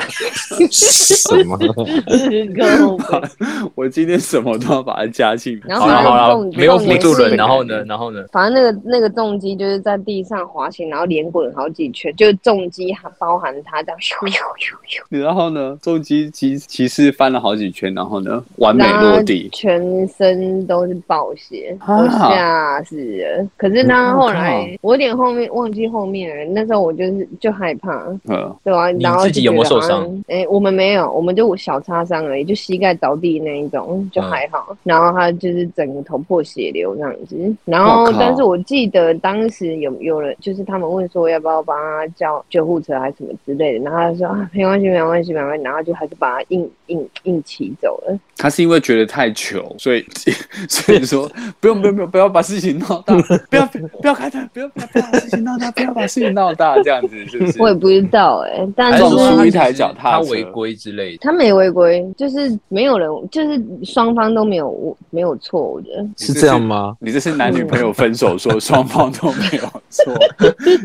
[0.70, 1.58] 什么？
[3.74, 5.58] 我今天什么都要把它加进。
[5.64, 8.24] 然后反正好了好了，没有辅助轮，然后呢，然后呢？
[8.32, 19.48] 反正那个那个重机就是在地上滑行，然后连滚好几圈，就是重机还包含它这样咻咻咻咻，然后呢，重机骑骑士翻了好几圈，然后呢，完美落地。
[19.52, 23.46] 全身都是爆血，吓死了。
[23.56, 30.08] 可是他嗯后来，我有点后面忘记后面了，那时候我就是就害怕，嗯，对啊，你然后自己有没有受伤？
[30.28, 34.76] 哎、我们没有，我们就小擦伤而已，就膝盖着地那一种，就还好。
[34.84, 37.36] 然后他就是整个头破血流这样子。
[37.64, 48.18] 然后，但是我记得当时有有人，就是他们问说要不要帮他叫救护车还是什么之类的，然后他说啊没关系没关系没关系，然后就还是把他硬硬硬骑走了。
[48.36, 50.04] 他是因为觉得太穷，所以
[50.68, 53.14] 所以说不用不用不用不要把事情闹大，
[53.48, 57.62] 不要不要开灯，不要不要不要把事情闹大，不要把事情闹大，这样子是不是？
[57.62, 61.18] 我也不知道哎、但还是他其实台脚踏车他违规之类的？
[61.20, 66.06] 他没违规，就是没有人，就是双方都没有没有错，我觉得。
[66.18, 66.94] 是这样吗？
[67.00, 70.12] 你这是男女朋友分手说 双方都没有错，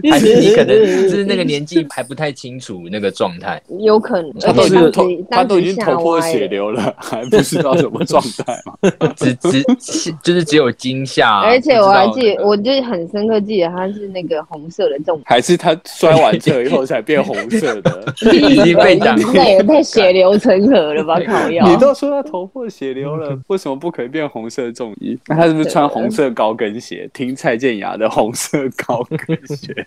[0.09, 3.61] 还是你可能就是那个年纪还不太清楚那个状态？
[3.79, 6.45] 有可能，他都已而且当经头他都已经头破血。
[6.45, 8.73] 流了，还不知道什么状态吗？
[9.15, 18.05] 只只就是只有惊吓，而且我还记我就是很深刻记得他是那个红色的重还是他摔完车 以后才变红色的？
[18.31, 21.67] 已经被挡那也太血流成河了吧，靠药。
[21.67, 25.17] 你都说他头破血流了，为什么不可以变红色重衣？
[25.27, 27.09] 那他是不是穿红色高跟鞋？
[27.13, 29.85] 听蔡健雅的红色高跟鞋。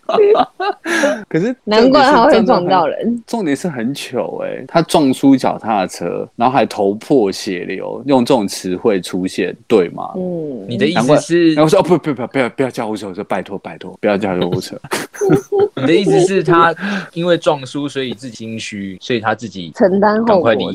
[1.28, 2.98] 可是难怪他会撞到人。
[2.98, 3.22] 人。
[3.26, 10.12] 重点是很糗哎、他撞出脚踏车，然后还头破血流，用这种词汇出现，对吗？
[10.16, 14.79] 嗯，你的意思是然后我说哦不不不不要不要叫救护车，我说拜托拜托不要叫救护车。
[15.77, 16.75] 你的意思是他
[17.12, 20.73] 因为撞书，所以自己心虚，所以他自己承担后赶快果？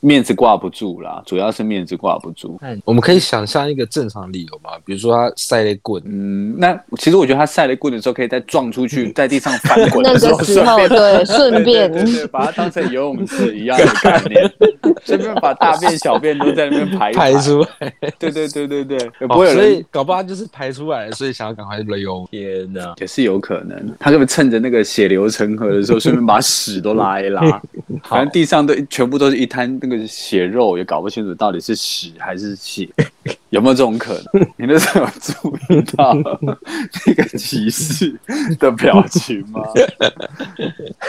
[0.00, 2.58] 面子挂不住啦，主要是面子挂不住。
[2.84, 14.50] 我们可以想象一个正常理由嘛，比如说他塞了棍，嗯，那其实我觉得他晒了棍的时候，可以再撞出去， 在地上翻 滚那的时候，个时候对，顺便对，把它当成游泳池一样的概念，
[15.04, 22.26] 顺便把大便小便都在那边排排出来，对对对对对，也不会有哦所以搞不好就是排出来了，所以想要赶快游。
[22.30, 22.94] 天哪！
[22.98, 27.40] 也是有可能，他可不可以趁着那个血流成河的时候，顺便把屎都拉一拉？
[28.04, 32.88] 反正地上都全部都是一滩那个血肉，也搞不清楚到底是屎还是血，
[33.50, 34.42] 有没有这种可能？
[34.56, 36.14] 你那时候有注意到
[37.06, 38.14] 那个骑士
[38.58, 39.62] 的表情吗？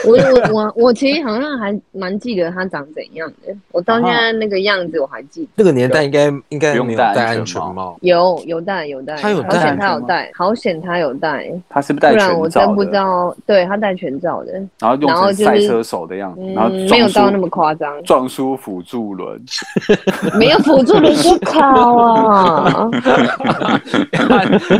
[0.05, 5.49] 我我我我其实好像还蛮记得他长怎样的，我到现在那个样子我还记得。
[5.55, 12.91] 那个年代应该应该没有不用戴戴安安全帽，有有戴有戴，他有戴好险他有戴，好险他有戴，他是不是戴不然我真不知？
[12.91, 13.35] 道。
[13.45, 19.39] 对他戴全罩的，然后用然后就是成赛车手的样子，然后嗯，没有到那么夸张，撞出辅助轮，
[20.37, 22.89] 没有辅助轮就靠啊！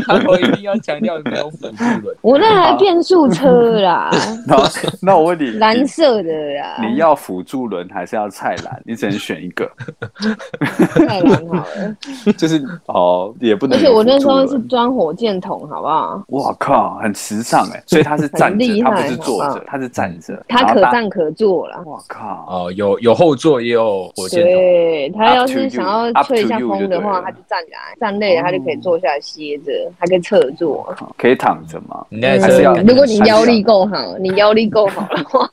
[0.06, 4.10] 他我一定要强调没有辅助轮， 我那台变速车啦，
[4.46, 4.64] 然后
[5.00, 8.80] 那我问你，蓝色的啦，你要辅助轮还是要菜篮？
[8.84, 9.70] 你只能选一个，
[11.06, 11.96] 太蓝好了。
[12.36, 13.80] 就是哦，也不能而。
[13.80, 16.22] 且我那时候是装火箭筒，好不好？
[16.28, 20.44] 哇靠，很时尚哎， 所以他是站着，很厉害他不是坐着他是站着。
[20.48, 21.82] 它然后大可站可坐了。
[21.86, 30.94] 哇靠，哦，有有后座也有火箭筒，对他要是想要吹一下风的话，了他就站起来；站累了，他就可以坐下来歇着，还可以侧坐。
[31.16, 32.04] 可以躺着吗？
[32.08, 35.48] 你那还是要嗯如果你腰力够好，你腰力够好的话，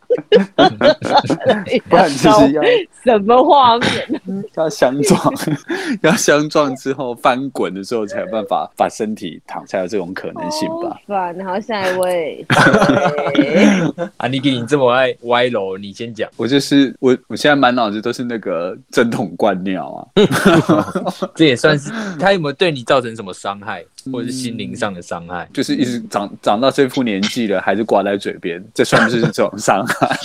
[1.89, 2.61] 不然就是要
[3.03, 4.21] 什么画面？
[4.55, 5.33] 要相撞，
[6.01, 10.89] 要相撞之后翻滚的时候才有办法把身体躺下，有这种可能性吧？
[10.89, 11.39] 好烦。
[11.45, 12.45] 好，下一位。
[13.33, 13.65] 对
[14.17, 16.29] 啊，你给你这么爱歪楼，你先讲。
[16.37, 20.07] 我就是我，我现在满脑子都是那个针筒灌尿啊！
[21.35, 25.47] 这也算是他有没有对你造成什么伤害，或者是心灵上的伤害？
[25.53, 30.17] 就是一直长长到这副年纪了，还是挂在嘴边，这算不是这种伤害？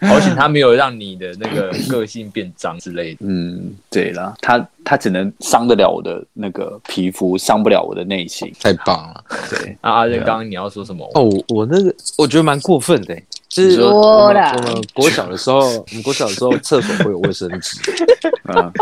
[0.00, 3.18] 而且他没有让你的那个个性变脏之类的。
[3.20, 8.52] 嗯，对啦，他他只能伤得了我的那个皮肤，伤不了我的内心。
[8.60, 9.24] 太棒了！
[9.50, 11.08] 对，啊，阿任，刚刚你要说什么？
[11.14, 17.78] 哦，我我那个我觉得蛮过分的欸，就是说我们我们国小的时候，我们国小的时候 厕所会有卫生纸，
[18.50, 18.72] 啊，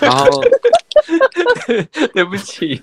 [0.00, 0.26] 然后
[2.12, 2.82] 对不起，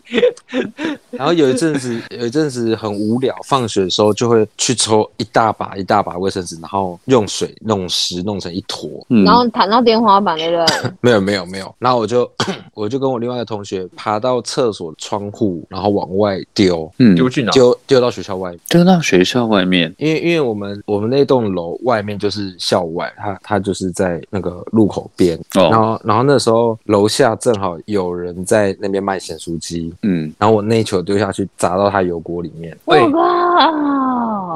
[1.12, 8.90] 然后有一阵子有一阵子很无聊，放学的时候就会去抽一大把一大把卫生纸，然后用水弄湿，弄成一坨。
[9.10, 10.92] 嗯然后弹到天花板，对不对？
[11.02, 12.30] 没有没有没有，然后我就
[12.74, 17.52] 我就跟我另外一个同学爬到厕所窗户，然后往外丢，嗯丢去哪？
[17.52, 18.60] 丢丢到学校外面。
[18.70, 33.18] 丢到学校外面，因为因为我们我们那栋楼外面就是校外，它它就是在那个路口边，然哦，后然后那时候楼下正好有人在那边卖咸酥鸡，嗯，然后我那一球丢下去砸到他油锅里面，对我靠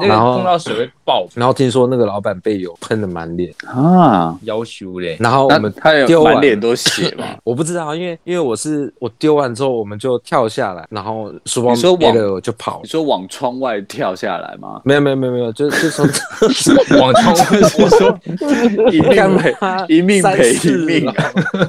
[0.00, 5.16] 个然后碰到水会爆，然后听说那个老板被油喷的满脸，啊，要求嘞。
[5.18, 7.24] 然后我们那他有丢完满脸都血嘛？
[7.42, 14.82] 我不知道，因为因为我是我丢完之后我们就跳下来，然后书包没了我就跑你，说往窗外跳下来吗？
[14.84, 16.06] 没有没有没有没有，就就从
[17.00, 19.54] 往窗外 我说一干命赔
[19.88, 21.12] 一命赔一三四命楼，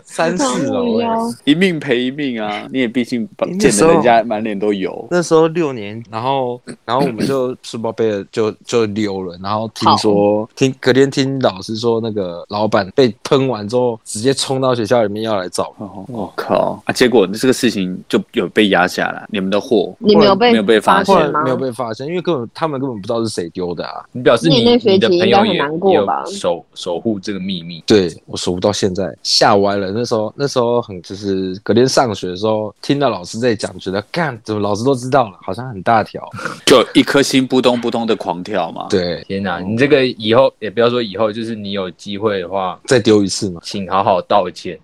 [0.04, 1.08] 三四楼哎、
[1.46, 2.68] 一命赔一命啊！
[2.72, 5.08] 你也毕竟把那时候溅得人家满脸都油。
[5.12, 15.86] 那时候六年，然后然后我们就书包背了就就溜了，然后听说听隔天听老师说那个老板被喷完之后，直接冲到学校里面要来找我。
[15.86, 16.94] 哦，我靠啊！
[16.94, 24.04] 结果这个事情就有被压下来，你们的货你没有被没有被发发现现吗没有被发现，因为根本他们根本不知道是谁丢的啊。
[24.12, 27.84] 你表示你你的朋友也也有难过吧守守护这个秘密。
[27.86, 29.92] 对我守护到现在，吓歪了。
[29.92, 36.28] 那时候那时候很就是隔天上学的时候，听到老师在讲，觉得干怎么老师都知道了，好像很大条。
[36.66, 43.62] 就一颗心扑通扑通的狂跳嘛。，对，天哪，你这个以后也不要说以后，就是你有机会的话，再丢一次嘛。
[43.64, 44.78] 请好好道歉。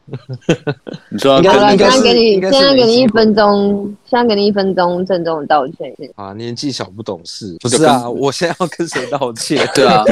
[1.09, 5.93] 你说要应该好了，跟那个现在给你，现在给你一分钟，现在给你一分钟郑重的道歉。
[6.15, 9.57] 啊，年纪小不懂事，不是啊，我现在要跟谁道歉？
[9.73, 10.03] 对啊，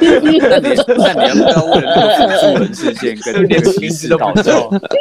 [0.00, 0.94] 那你那你要不
[1.50, 4.54] 要为了那个辅助人事件跟那个歧视道歉？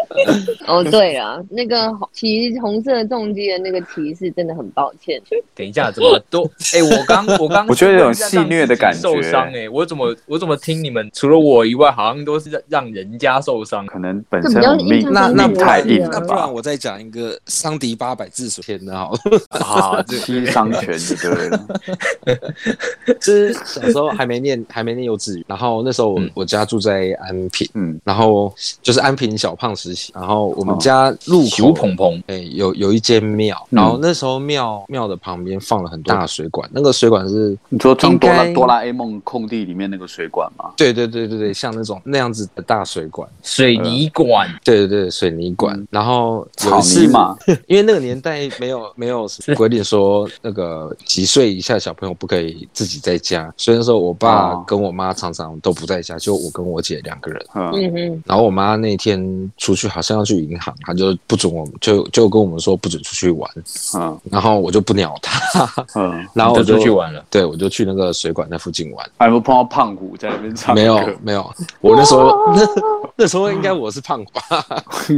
[0.67, 5.21] 哦，对了，那个骑红色重机的那个骑士真的很抱歉。
[5.55, 6.43] 等一下，怎么都？
[6.73, 13.85] 哎、我刚我刚，我觉得有种戏虐的感觉受伤哎、我怎么我怎么听你们除了我以外，好像都是让让人家受伤。
[13.87, 16.47] 可能本身命那那命太硬了那不然吧？
[16.47, 18.27] 我再讲一个伤敌八百
[18.61, 19.19] 天的好了。
[19.59, 21.65] 啊，这七伤拳就对了。
[23.19, 31.73] 就 是小时候还没念还没念幼稚园，然后那时候我、嗯我家住在安平，嗯，然后就是安平小胖时期，然后我们哦家路小口。
[31.73, 40.71] 蓬蓬，哎、有有一间庙，嗯然后那时候庙庙的旁边放了很多大水管，那个水管是，你说装哆啦哆啦 A 梦空地里面那个水管吗？
[40.77, 45.75] 对对对对对，像那种那样子的大水管，水泥管，对对对，水泥管。
[45.77, 47.35] 嗯然后有草一次泥马，
[47.67, 48.28] 因为那个年代
[48.59, 57.45] 没有 没有规定说那个几岁以下小朋友不可以自己在家，所以那时候我爸哦跟我妈常常都不在家，就我跟我姐两个人。
[57.55, 63.49] 嗯，然后我妈那天出去好像要去银行，她就不准我们，就就跟我们说不准出去玩，
[63.95, 67.23] 嗯然后我就不鸟她，嗯，然后我就就出去，玩了。
[67.29, 69.09] 对我就去那个水管那附近玩。
[69.17, 70.81] 还有没有碰到胖虎在那边唱歌？
[70.81, 72.65] 没有没有，我那时候 那
[73.19, 74.65] 那时候应该我是胖吧，
[75.09, 75.17] 因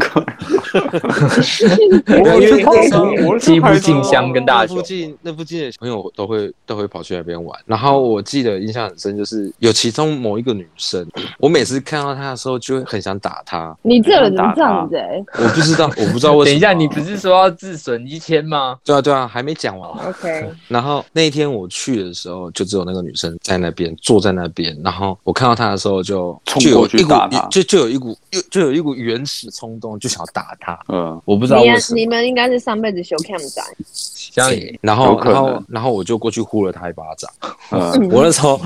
[2.24, 4.88] 为那时候我欺负静香跟大雄那附。
[4.88, 7.60] 近那附近的朋友都会都会跑去那边玩。
[7.64, 13.78] 然后我记得印象很深，就是有其中某一个女生，我每次看到她的时候就会很想打她。
[13.84, 16.54] 你这人怎么这样子哎我不知道，我不知道为 什么。
[16.54, 18.78] 等一下，你不是说要自损一千吗？
[18.84, 19.88] 对啊对啊，还没讲完。
[20.10, 30.80] ？OK，然后那一天我去的时候，就只有那个女生在那边坐在那边，然后我看到她的时候就冲过去一股打她就就有一股又就有一股原始冲动，就想要打他。
[30.88, 32.00] 嗯，我不知道你为什么。
[32.00, 32.12] 你。
[32.12, 37.32] 们应该是上辈子修 cam 仔，像对然后然后然后我就过去呼了他一巴掌。
[37.72, 38.60] 嗯，我那时候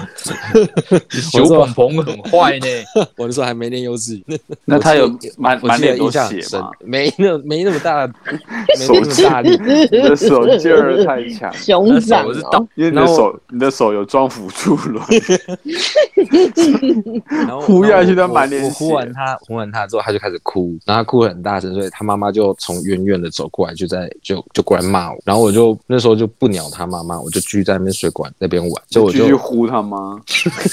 [1.32, 2.68] 小鹏鹏很坏呢，
[3.18, 5.08] 我那时候还没念幼稚园， 那他有
[5.38, 6.20] 满满脸都血
[6.58, 9.52] 吗？，没那没那么大，没那么大力。
[9.52, 12.40] 你的手劲儿太强，熊掌那手是
[12.74, 15.06] 因为你的手你的手有装辅助轮，
[17.28, 30.20] 然后呼下去他满脸我呼完他，哄完他之后，他就开始哭，然后他哭得很大声，所以他妈妈就从远远的走过来，就在就就过来骂我，然后我就那时候就不鸟他妈妈，我就继续在那边水管那边玩，就我继续就呼他妈？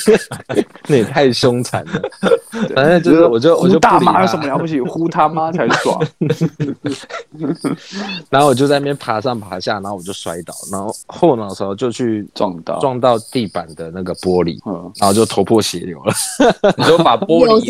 [0.88, 2.02] 那也太凶残了，
[2.74, 4.80] 反正就是我就我就大不理他妈有什么了不起？
[4.80, 6.00] 呼他妈才爽。
[8.30, 16.12] 然后我就在那边爬上爬下，然后我就摔倒，然后后脑勺就去撞到撞到地板的那个玻璃，嗯，然后就头破血流了。
[16.76, 17.64] 你就把玻璃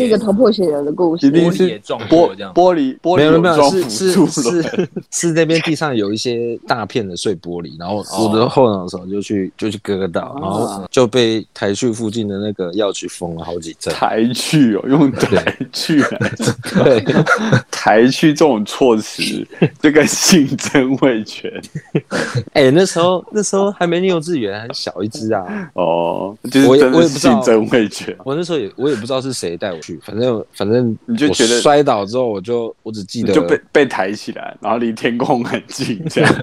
[0.53, 1.27] 血流的故事。
[1.27, 13.93] 一定是玻玻璃玻璃没有没有，是是，是是那边地上有一些大片的碎玻璃，然后我的后脑勺就去就去割到，然后就被抬去附近的那个药局缝了好几针。
[13.93, 16.31] 抬去哦，用抬去来
[16.83, 17.03] 对，
[17.71, 19.23] 抬去这种措辞，
[19.81, 21.51] 这个性真味全
[22.53, 25.71] 哎、那时候那时候还没幼稚园，还小一只啊。
[25.73, 28.15] 哦，就是我也真的我也不知道性真味全。
[28.23, 36.35] 我那时候也我也不知道是谁带我去，反正反正你就觉得摔倒之后，我就我只记得就被被抬起来，然后离天空很近，这样。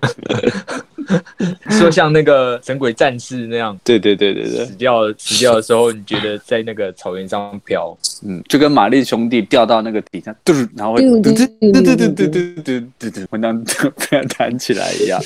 [1.70, 15.20] 说像那个神鬼战士那样对对对对对死，掉死掉的时候，你觉得在那个草原上飘，嗯，就跟玛丽兄弟掉到那个底下，嘟，然后会嘟嘟嘟嘟嘟嘟嘟嘟嘟嘟嘟嘟，会那样被它弹起来一样。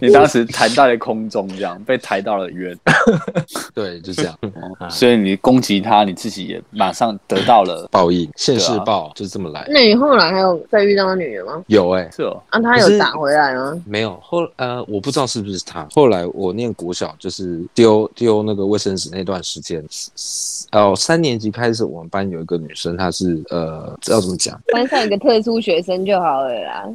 [0.00, 2.76] 你当时弹到了空中，这样被抬到了远，
[3.72, 4.36] 对，就这样
[4.88, 7.69] 所以你攻击他，你自己也马上得到了。
[7.90, 9.66] 报应，现世报就是这么来。
[9.68, 11.62] 那你后来还有再遇到那女人吗？
[11.66, 13.82] 有哎、是哦，啊，她有打回来吗？
[13.86, 15.86] 没有后呃，我不知道是不是她。
[15.92, 19.84] 后来我念国小，就是丢丢那个卫生纸那段时间，
[20.72, 24.60] 哦，三年级开始，我们班有一个女生，她是呃，这要怎么讲？
[24.72, 26.88] 班上一个特殊学生就好了啦。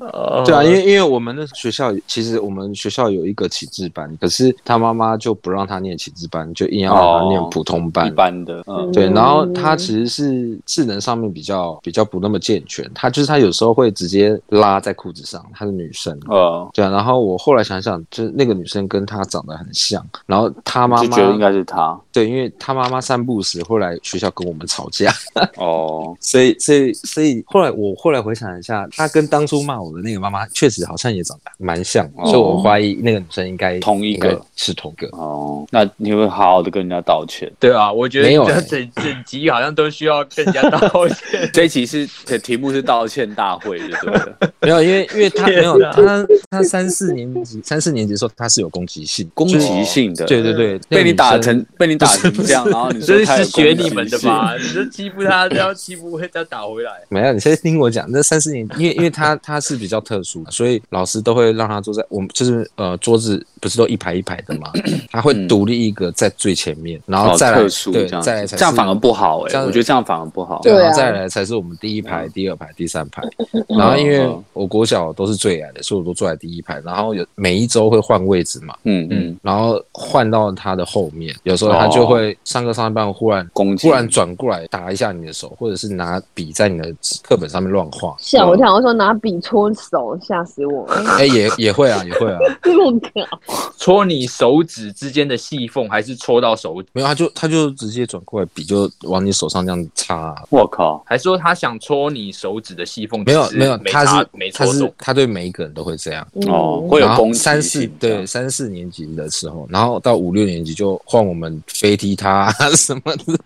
[0.45, 8.07] 对啊，因为因为我们的学校其实我们学校有一个启智班，可是她妈妈就不让她念启智班，就硬要让她念普通班。
[8.07, 16.17] 一般的，嗯，对，然后嗯她其实是智能上面比较比较不那么健全，她就是她有时候会直接拉在裤子上，她是女生。
[16.27, 25.11] 呃，对啊，然后我后来想想，就是那个女生跟她长得很像，然后她妈妈就觉得应该是她对，因为她妈妈散步时会来学校跟我们吵架，
[25.57, 32.25] 哦， 所以所以所以后来我后来回想一下，她跟当初骂我的那个妈妈确实好像也长得蛮像，哦。
[32.25, 34.41] 所以我怀疑那个女生应该同一个。
[34.57, 35.07] 是同一个。
[35.17, 37.51] 哦，那你会好好的跟人家道歉。
[37.59, 38.61] 对啊，我觉得没有欸。
[38.61, 41.17] 整整集好像都需要跟人家道歉。
[41.53, 44.37] 这一期是的题目是道歉大会，就对了。
[44.61, 54.17] 没有，因为因为他没有哪她她三四年级三四年级的时候他是有攻击性，攻击性的，对对对，被你打成被你打成这样，然后你说这他是学你们的？
[54.19, 54.55] 吧？
[54.57, 56.91] 你就欺负他，要欺负会再打回来。
[57.09, 58.05] 没有，你先听我讲。
[58.09, 64.71] 那三四年，因为因为他他是比较特殊，所以老师都会让他坐在我们就是呃桌子不是都一排一排的嘛，
[65.11, 70.44] 他会独立一个在最前面，然后再来嗯特殊对这样子，再来才这样反而不好哎、这样我觉得这样反而不好。
[70.61, 73.21] 对，对啊然后再来才是我们第一排、第二排、第三排。
[73.67, 76.79] 然后因为嗯我国小都是最矮的，所以我都坐在第一排。
[76.85, 86.93] 然后有每一周会换位置嘛，嗯嗯，然后换到他的后面，有时候他就会上课上一半忽然攻击忽然转过来打一下你的手，或者是拿笔在你的
[87.23, 88.15] 课本上面乱画。
[88.19, 90.95] 吓我一跳，我说拿笔戳手，吓死我了！
[91.17, 92.39] 哎、也也会啊，也会啊。
[92.61, 93.39] 这么搞，
[93.77, 96.89] 戳你手指之间的细缝，还是戳到手指？
[96.93, 103.23] 没有，他就他就直接转过来，笔就往你手上这样插啊、我靠，还说他想戳你手指的细缝？
[103.25, 104.93] 没有没有，他是他是没戳中。
[104.97, 106.25] 他对每一个人都会这样。
[106.47, 113.39] 哦，嗯会有攻三四对三四年级的时候，然后到五六年级就换我们飞踢他什么的。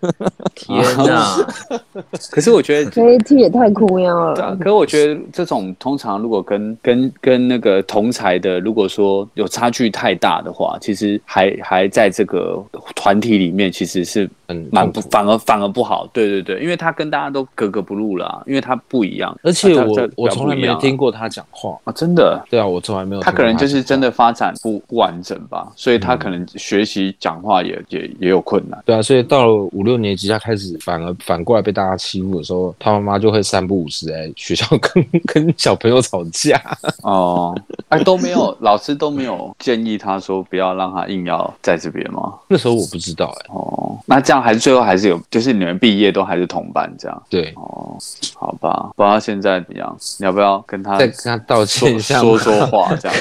[0.54, 1.36] 天哪！
[2.30, 2.90] 可是我觉得。
[3.00, 4.56] 飞踢也太哭腰对啊，了。
[4.56, 12.62] 可是我觉得这种通常如果跟跟跟那个同才的，如果说有差距太大的话，其实还还在这个
[12.94, 16.06] 团体里面，其实是很蛮不反而反而不好。
[16.12, 21.78] 对对对，因为他跟大家都格格不入啦，因为他不一样，而且我我从来没有听过过他讲话。
[21.84, 22.44] 啊，真的。
[22.50, 28.78] 对啊，我从来没有他可能就是真的发展不不完整吧，所以他嗯可能学习讲话也也也有困难。
[28.84, 36.60] 对啊，所以到了五六年级，他开始反而反过来被大家欺负的时候，他妈妈就会三不五时在学校跟 跟小朋友吵架。
[37.02, 37.58] 哦，
[37.88, 42.34] 哎，都没有， 老师都没有建议他说不要让他硬要在这边吗？
[42.48, 47.22] 那时候我不知道哎、哦，那这样还是最后还是有，就是你们毕业都还是同班这样。
[47.28, 47.96] 对，哦，
[48.34, 53.16] 好吧，不知道现在怎么样，你要不要跟他再跟他道歉说一下说说话这样？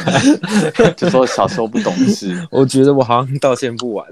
[0.97, 4.05] 就说小时候不懂事，我觉得我好像道歉不完。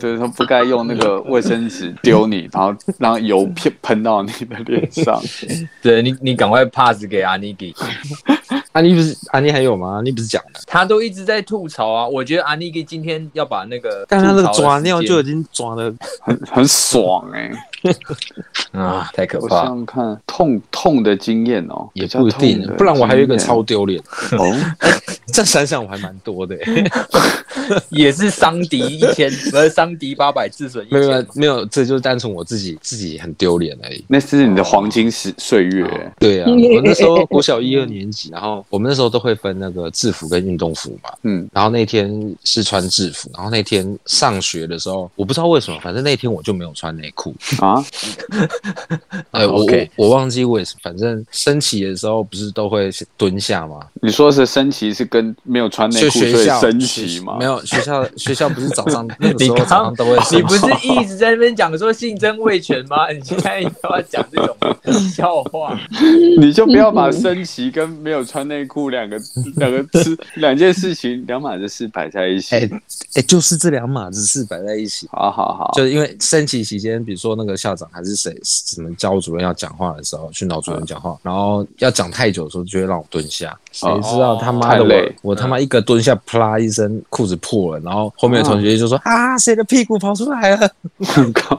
[0.00, 5.20] 就是说不该用那个卫生纸丢你，然后让油喷喷到你的脸上。
[5.82, 7.74] 对你，你赶快 pass 给阿尼给，
[8.72, 9.96] 阿妮不是阿妮还有吗？
[9.96, 12.06] 阿妮不是讲的，他都一直在吐槽啊。
[12.06, 17.50] 我觉得阿尼给今天要把那个，但他那个抓尿就已经抓的，很很爽哎、
[18.72, 19.66] 啊，太可我怕想。
[19.66, 22.66] 想看，痛痛的经验哦，也不一定。
[22.76, 24.52] 不然我还有一个超丢脸，哦，
[25.32, 26.84] 这样想想我还蛮多的、欸。
[27.88, 31.30] 也是伤敌一千，不是伤敌八百，自损一没有没有千。
[31.34, 34.04] 没有，这就是单纯我自己自己很丢脸而已。
[34.08, 41.10] 那是你的黄金时岁月、对啊，我那时候国小一二年级，然后我们那时候都会分那个制服跟运动服嘛。
[41.22, 47.34] 嗯，然后那天是穿制服，然后那天上学的时候，我不知道为什么，反正那天我就没有穿内裤。
[47.60, 47.73] 啊，
[49.32, 53.80] 哎，我我我忘记为什么，反正升旗的时候不是都会蹲下吗？
[54.02, 57.36] 你说是升旗是跟没有穿内裤所学校以升旗吗？
[57.38, 63.10] 没有学校 学校不是早上 那个时候早上都会升旗你不是一直在那边讲说性征未全吗？
[63.10, 64.56] 你现在又要讲这种
[65.10, 65.78] 笑话？
[66.38, 69.18] 你就不要把升旗跟没有穿内裤两个
[69.56, 72.54] 两个事两件事情两码子事摆在一起。
[72.56, 72.68] 哎
[73.14, 75.08] 哎，就是这两码子事摆在一起。
[75.12, 83.58] 好好好，就是因为升旗期间，比如说那个校长还是谁，什么教务主任要讲话的时候，训导主任讲话，然后要讲太久的时候，就会让我蹲下。
[83.72, 90.70] 谁知道他妈的我我他妈一个蹲下，啪一声裤子破了，然后后面的同学就说啊，谁的屁股跑出来了？
[91.32, 91.58] 靠！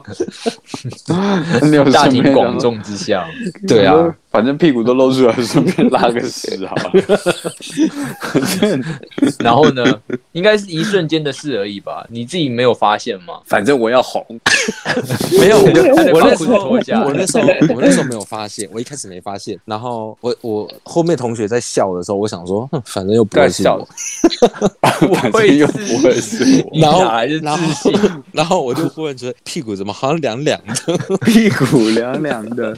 [1.66, 3.26] 你有大庭广众之下，
[3.66, 6.92] 对啊，反正屁股都露出来，顺便拉个屎好了。
[9.40, 9.82] 然后呢，
[10.32, 12.06] 应该是一瞬间的事而已吧？
[12.10, 13.40] 你自己没有发现吗？
[13.46, 14.22] 反正我要红，
[15.40, 16.78] 没有，我那时候我
[17.14, 23.76] 那时候我那时候没有发现，我一开始没发现，然后我我后面同学在笑的时候，我想说，哼反正又不会笑
[25.00, 26.78] 我， 反正又不会是我。
[26.78, 27.04] 然后
[27.40, 27.98] 然自信？
[27.98, 32.76] 后然后我就忽然觉得屁股怎么好像凉凉的，屁股凉凉的，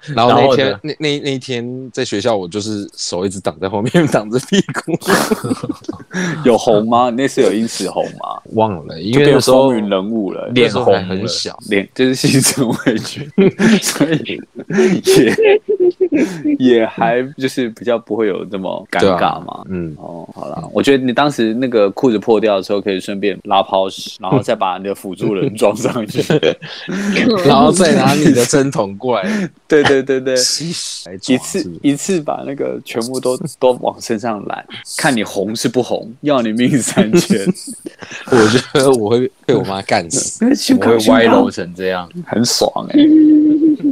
[0.14, 4.92] 然后那一天那那那一天在学校，我就是手一直挡在后面， 挡着屁股，
[6.46, 7.10] 有红吗？
[7.10, 8.40] 那次有因此红吗？
[8.54, 13.28] 忘了，因为那时候风云人物了，脸红了很小，脸就是心生畏惧，
[13.82, 14.40] 所以
[15.16, 15.36] 也
[16.58, 19.62] 也还就是比较不会有这么尴尬嘛。
[19.68, 26.22] 嗯，哦，好了，我觉得你当时那个裤子破掉的时候，可以顺便拉泡屎，然后再把你的辅助人装上去。
[27.46, 34.64] 然后再拿你的针筒过来对对对对，一次一次把那个全部都 都往身上揽，
[34.96, 37.38] 看你红是不红，要你命三千。
[38.30, 40.44] 我觉得我会被我妈干死。
[40.74, 42.98] 我会歪楼成这样，很爽哎、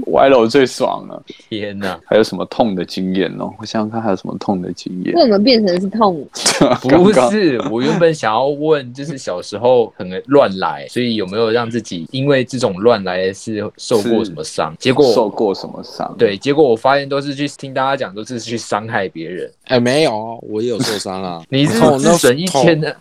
[0.06, 1.22] 歪楼最爽了。
[1.48, 1.98] 天哪！
[2.04, 3.52] 还有什么痛的经验哦？
[3.58, 5.22] 我想想看还有什么痛的经验为。
[5.22, 6.26] 什么变成是痛？
[6.82, 14.74] 不是，我原本想要问，就是小时候很乱来，所以有没有让自己因为这种乱来的事受过什么伤？
[14.78, 19.50] 结果受过什么伤？，对，结果我发现都是去听大家讲，都是去伤害别人。
[19.64, 21.42] 哎，没有，我也有受伤啊。
[21.50, 21.78] 你是
[22.16, 22.96] 损一千的，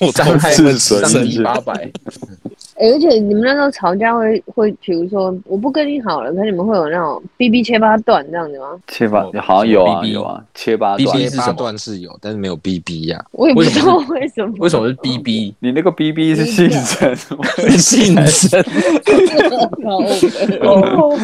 [0.00, 1.90] 我 伤害自损伤一八百。
[2.76, 8.66] 欸而且你们那时候吵架会会，比如说我不跟你好了，可你们会有那种 B B 切八段这样子吗？
[8.88, 11.20] 切八哦好像有啊 BB 有啊，切八 BB 段。
[11.20, 13.24] 是什么八段是有，但是没有 BB 呀。
[13.32, 14.52] 我也不知道为什么。
[14.58, 15.54] 为什么是 BB？
[15.60, 17.14] 你那个 BB 是姓陈，
[17.78, 18.60] 姓陈，
[20.62, 21.16] 哦，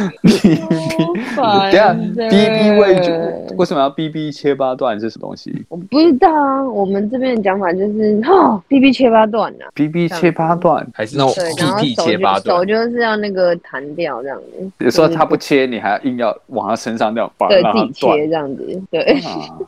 [1.36, 3.12] 等一下 BB 位就
[3.56, 18.26] 为什么要 BB 切八段是什么东西我不知道啊，我们这边的讲法就是哈 B B 切八段啊、？BB 切八段，还是那我对，然后手就是要那个弹掉这样子，有时候他不切，你还硬要往他身上那样把它对自己切。
[18.26, 19.58] 这样子，对，啊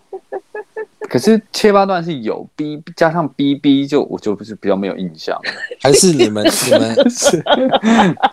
[1.12, 5.38] 可是切八段是有 B 加上 BB，就我就不是比较没有印象。
[5.82, 6.96] 还是你们 你们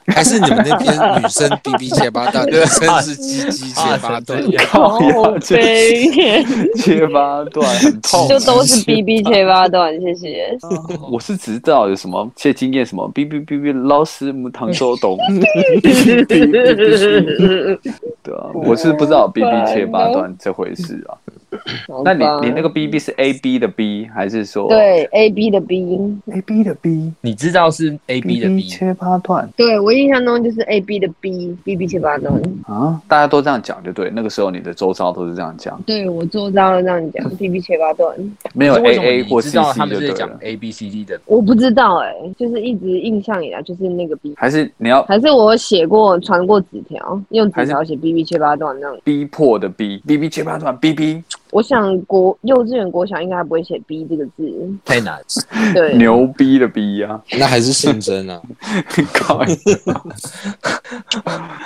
[0.07, 4.41] 还是你们那边女生 B B 切八段，男生是鸡鸡切八段。
[4.69, 4.97] 好
[5.49, 6.05] 悲，
[6.77, 10.57] 切八段很痛，就都是 B B 切八段，谢谢。
[11.11, 15.17] 我是只知道有什么切经验，什么 B B B B 老师母汤收懂。
[18.23, 21.17] 对啊，我是不知道 B B 切八段这回事啊。
[22.03, 24.67] 那你你那个 B B 是 A B 的 B 还是说？
[24.69, 25.97] 对 A B 的 B
[26.31, 27.11] A B 的 B？
[27.21, 29.49] 你知道是 A B 的 B 切八段？
[29.55, 32.33] 对我印象中就是 A B 的 B B B 切八段。
[32.65, 34.09] 啊，大家都这样讲就对。
[34.13, 38.15] 那个时候你的周遭都是这样讲，对我周遭都这样讲 B B 切八段，
[38.53, 49.67] 没有 A A 或 C C 他们是讲 A B C D 的，我不知道哎，就是一直印象以来就是那个 B，还是你要还是我写过传过纸条，用纸条写 B B 切八段那样逼迫的
[49.69, 51.23] B B B 切八段 B B。
[51.51, 55.19] 我想国幼稚园、国小应该还不会写 “b” 这个字，太难。
[55.73, 58.39] 对，牛逼的逼呀，那还是姓真啊。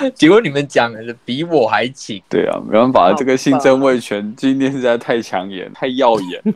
[0.16, 2.22] 结果你们讲的比我还勤。
[2.30, 6.54] 对啊，没办法，这个姓真味全今天实在太抢眼、太耀眼了。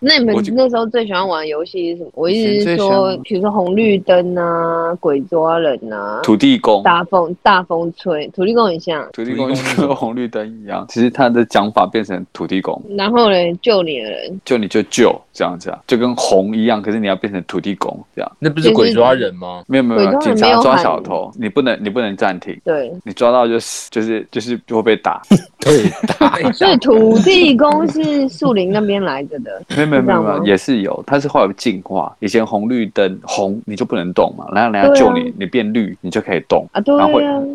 [0.00, 2.10] 那你们那时候最喜欢玩的游戏是什么？
[2.14, 12.82] 我一直说，比如说红绿灯啊、鬼抓人啊、土地公、大风大风吹，土地公很像，土地公跟红绿灯一样，其实他的讲法变成土地公。
[12.96, 18.32] 然后呢，救你的人，救你就救这样子啊，就跟红一样，可是你要变成土地公这样。
[18.40, 19.62] 那不是鬼抓人吗？
[19.68, 25.22] 没有没有，警察抓小偷，你不能你不能暂停，对，你抓到就是就是就是就会被打，
[25.60, 25.88] 对
[26.18, 26.50] 打。
[26.52, 32.14] 所以土地公是树林那边来着的， 没有没有没有，也是有，它是后来进化。
[32.20, 37.08] 以前红绿灯红你就不能动嘛，然后人家救你，你变绿你就可以动啊，对啊，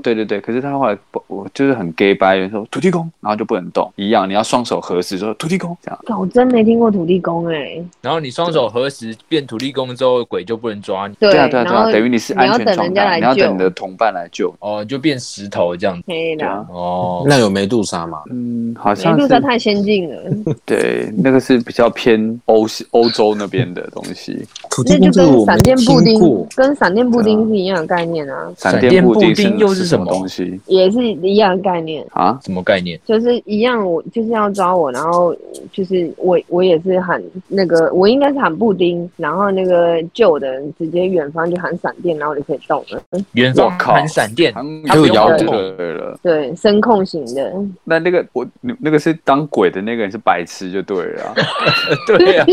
[0.04, 0.40] 对对对。
[0.40, 6.20] 可是他后来不，我就是很 gay 白，说土地公，然后就不能动，一样，你要双手合十说土地公这样。
[6.20, 7.84] 我真没听过土地公哎。
[8.02, 11.16] 然后你双手合十变土地公之后，鬼就不能抓你。
[11.20, 14.54] 对啊对啊对啊，等于你是安全状态，你要等你的同伴来救。
[14.60, 16.04] 哦，就变石头这样子。
[16.08, 16.46] 可以的。
[16.70, 18.22] 哦，那有梅杜莎吗？
[18.32, 20.22] 嗯，好像梅杜莎太先进了。
[20.66, 24.46] 对，那个是比较偏欧欧洲那边的东西。
[24.88, 28.52] 那就跟闪电布丁，跟闪电布丁是一样的概念啊。
[28.58, 30.60] 闪电布丁又是什么东西？
[30.68, 32.40] 也是一样的概念啊？
[32.44, 33.00] 什么概念？
[33.06, 35.36] 就是一样，我就是要抓我，然后
[35.72, 43.02] 就是我我也是喊那个，我应该是喊布丁，然后那个旧的人直接远方就喊闪电，然后就可以动了。
[43.34, 44.54] 远方喊闪电，
[44.88, 46.18] 他就摇对了。
[46.22, 47.54] 对，声控型的。
[47.84, 48.46] 那那个我
[48.80, 51.34] 那个是当鬼的那个人是白痴就对了。
[52.08, 52.46] 对呀。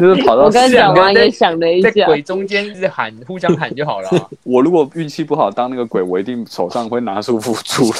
[0.00, 4.08] 就是跑到我刚讲完也想了一下，在鬼中间一直喊，互相喊就好了。
[4.44, 7.96] 我如果运气不好当那个鬼，我一定手上会拿出辅助了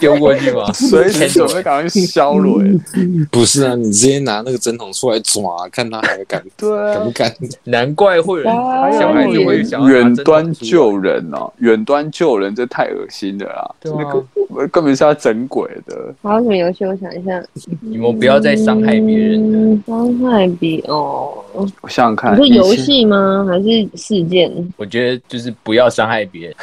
[0.00, 0.61] 丢过去吗？
[0.72, 2.78] 随时准备赶快削轮。
[3.30, 7.34] 不是啊，你直接拿那个针筒出来抓，看他还敢 对敢不敢？
[7.64, 13.74] 难怪会有人小孩子会想远端救人哦，远端救人这太恶心了啦！
[13.84, 16.14] 那个根本是要整鬼的。
[16.22, 16.84] 还有什么游戏？
[16.84, 17.42] 我想一下，
[17.80, 19.82] 你们不要再伤害别人。
[19.86, 21.32] 伤害别哦，
[21.80, 23.46] 我想想看，你是游戏吗？
[23.48, 24.50] 还是事件？
[24.76, 26.56] 我觉得就是不要伤害别人。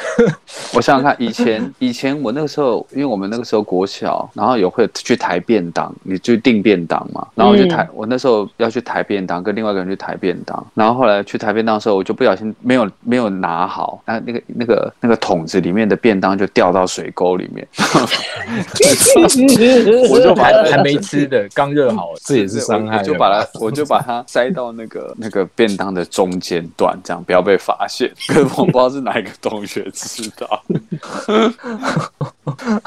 [0.74, 7.88] 我想想看，以前以前我那个时候，因为我们那个时候国小，然后有会去抬便当，你就订便当嘛，然后就抬。
[7.92, 17.66] 我那时候要去抬便当，跟另外一个人去抬便当，然后后来去抬便当的时候，我就不小心没有没有拿好，那那个那个那个桶子里面的便当就掉到水沟里面。
[20.10, 22.98] 我就把还没吃的刚热好，这也是伤害。
[22.98, 28.10] 我就把它我就把它塞到那个那个便当的中间段，这样不要被发现。
[28.28, 30.62] 可是我不知道是哪一个同学知道。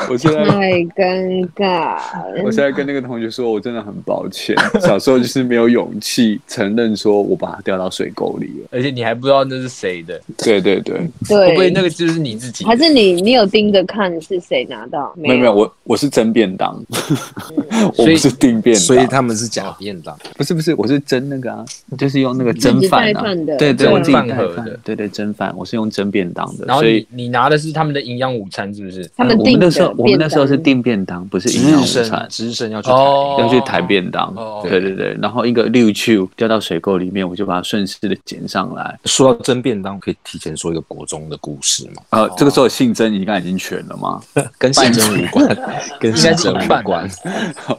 [0.09, 1.97] 我现在 太尴尬。
[2.43, 10.19] 我现在跟那个同学说，我真的很抱歉， 小时候就是没有勇气承认说我把它掉到水沟里了，而且你还不知道那是谁的。
[10.37, 12.65] 对对对，对，会不会那个就是你自己？
[12.65, 15.13] 还是你你有盯着看是谁拿到？
[15.17, 16.81] 没有没有，我我是真便当，
[17.97, 20.17] 我不是订便当，所以他们是假便当。
[20.37, 21.65] 不是不是，我是真那个啊，
[21.97, 23.23] 就是用那个蒸饭啊，
[23.57, 26.65] 对对，我自己带饭的，对对蒸饭，我是用蒸便当的。
[26.65, 29.09] 然后你你拿的是他们的营养午餐是不是？
[29.15, 38.99] 他们我们那时候我们那时候是订便当，不是营养午餐，值日生要去要去抬便当，对对对，然后一个六去掉到水沟里面，我就把它顺势的捡上来。
[39.05, 42.03] 说到真便当，可以提前说一个国中的故事吗？
[42.11, 44.21] 呃，这个时候姓曾应该已经全了吗？
[44.57, 45.57] 跟姓曾无关，
[45.99, 47.09] 跟姓曾无关，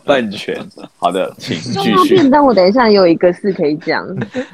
[0.05, 0.62] 半全。
[0.98, 2.16] 好的，请继续。
[2.16, 4.07] 便当，我等一下有一个事可以讲。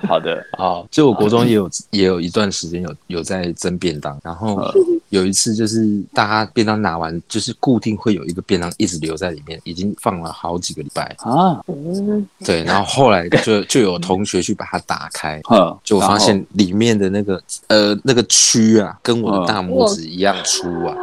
[0.07, 4.73] 好的，好，就我国中也有也有一段时间有有在蒸便当，然后
[5.09, 11.05] 有一次就是大家便当拿完，就是就是固定会有一个便当一直留在里面，已经放了好几个礼拜。
[11.19, 15.41] 啊，嗯，对，然后后来就就有同学去把它打开，
[15.85, 20.95] 就我发现里面的那个呃那个蛆啊，跟我的嗯大拇指一样粗啊。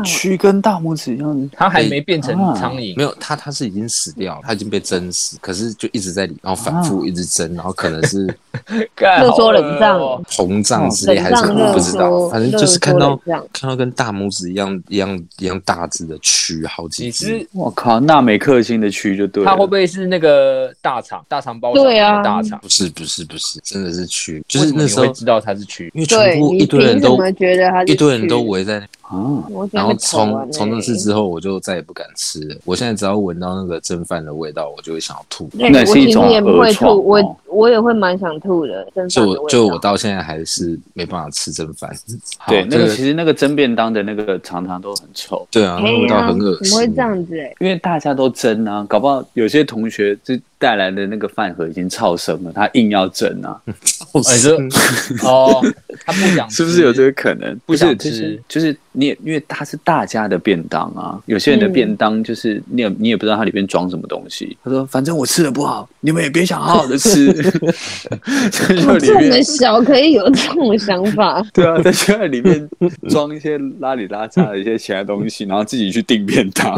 [0.00, 8.26] 啊蛆跟大拇指一样，它还没变成啊苍蝇没，有，它它是已经死掉了，它已经被蒸死，可是就一直在里，然后反复一直蒸，然后可能是
[8.94, 13.16] 干热缩冷胀膨胀之类还是什么，胀热不知道，反正就是看到
[13.52, 17.46] 看到跟大拇指一样一样一样大只的蛆，好几你只。
[17.52, 19.50] 我靠，纳美克星的蛆就对了。
[19.50, 22.58] 它会不会是那个大肠大肠包对啊大肠？
[22.60, 25.90] 不是不是不是，真的是蛆，就是那时候知道它是蛆？
[25.94, 29.44] 因为全部一堆人都觉得它一堆人都围在那，啊？
[29.50, 32.56] 我觉然后从从那次之后，我就再也不敢吃了。
[32.64, 35.48] 我现在只要闻到那个蒸饭的味道，我就会想要吐。
[35.58, 38.86] 对那是一种也不会吐，我哦我也会蛮想吐的。
[38.94, 41.90] 蒸就饭的味道我就我到现在还是没办法吃蒸饭。
[42.38, 46.70] 好对，那个其实那个蒸便当的那个常常都很臭，对啊，味道很恶心。
[46.70, 47.38] 怎么会这样子？
[47.38, 53.60] 哎，因为大家都蒸啊，搞不好有些同学就带来的那个饭盒已经超生了，他硬要蒸啊，
[53.98, 54.56] 好哎这
[55.26, 55.60] 哦，
[56.04, 57.58] 他不想吃是不是有这个可能？
[57.66, 64.56] 不想是就是吃就是你也因为他是大家的便当啊，有些人的嗯便当就是你也你也不知道它里面装什么东西。
[64.64, 67.32] 他说反正我吃的不好，你们也别想好好的吃，
[68.50, 71.42] 就 就里这么小可以有这种想法？
[71.54, 72.68] 对啊，在学校里面
[73.08, 76.76] 装一些拉里拉遢的一些其他东西，然后自己去订便当。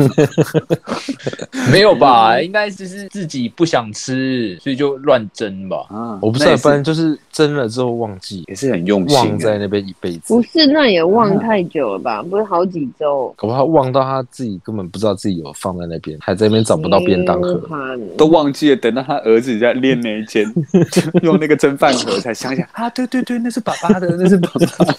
[1.70, 2.41] 没有吧？
[2.41, 5.87] 应该就是自己不想吃，所以就乱蒸吧。
[5.89, 9.59] 啊，我不知道，反正就是蒸了之后忘记，也是很用心忘在。
[9.59, 10.43] 那边一辈子不。
[10.43, 12.22] 是，那也忘太久了吧？
[12.22, 17.61] 不是好几周，搞不好忘到他自己根本不知道自己有放在那边，还在那边找不到便当盒。
[17.70, 20.45] 嗯都忘记了，等到他儿子在练那一间，
[21.22, 24.95] 用那个蒸饭盒才想起来啊，对对对，那是爸爸的， 那是爸爸的。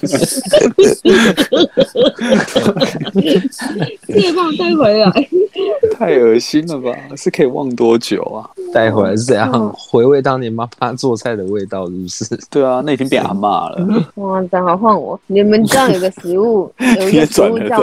[4.07, 5.29] 可以帮我带回来。
[5.97, 6.91] 太恶心了吧？
[7.15, 8.49] 是可以忘多久啊？
[8.73, 12.39] 带回来是怎样嗯回味当年妈妈做菜的味道，是不是？
[12.49, 15.19] 对啊，那已经变阿骂了，哇，正好换我。
[15.27, 17.77] 你们知道有个食物， 有一别个食物叫，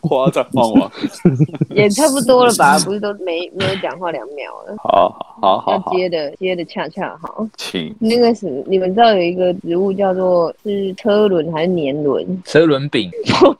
[0.00, 0.90] 夸张换我。
[1.74, 2.78] 也差不多了吧？
[2.84, 7.46] 不是都没没有讲话两秒了，好好好要，接的接的恰恰好。
[7.56, 12.26] 请那个是你们知道有一个植物叫做是车轮还是年轮？
[12.44, 13.10] 车轮饼、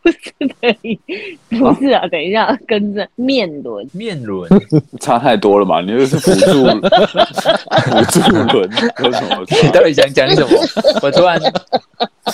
[0.03, 0.19] 不是
[0.61, 3.87] 的，不是啊，等一下，跟着面轮。
[3.93, 4.49] 面轮，
[5.01, 5.81] 差太多了嘛？
[5.81, 8.21] 你就是辅助辅助
[8.53, 8.71] 轮
[9.03, 9.69] 有什么你？
[9.71, 10.49] 到底想讲什么？
[11.03, 11.41] 我突然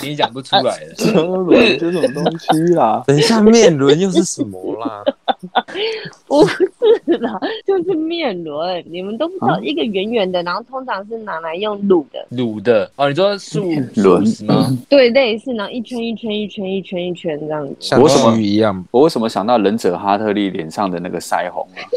[0.02, 0.94] 你讲不出来了。
[0.96, 5.02] 车轮这种东西啦，等一下，面轮又是什么啦？
[6.26, 8.84] 不是啦，就是面轮。
[8.90, 13.64] 你们都不知道，啊一个圆圆的，然后通常是拿来用卤的，卤的哦，你说素
[13.96, 14.76] 轮吗？
[14.88, 17.74] 对，类似，然后一圈一圈一圈一圈一圈这样子。
[17.80, 21.80] 像我什么鱼一样，我为什么想到忍者哈特利脸上的那个腮红啊？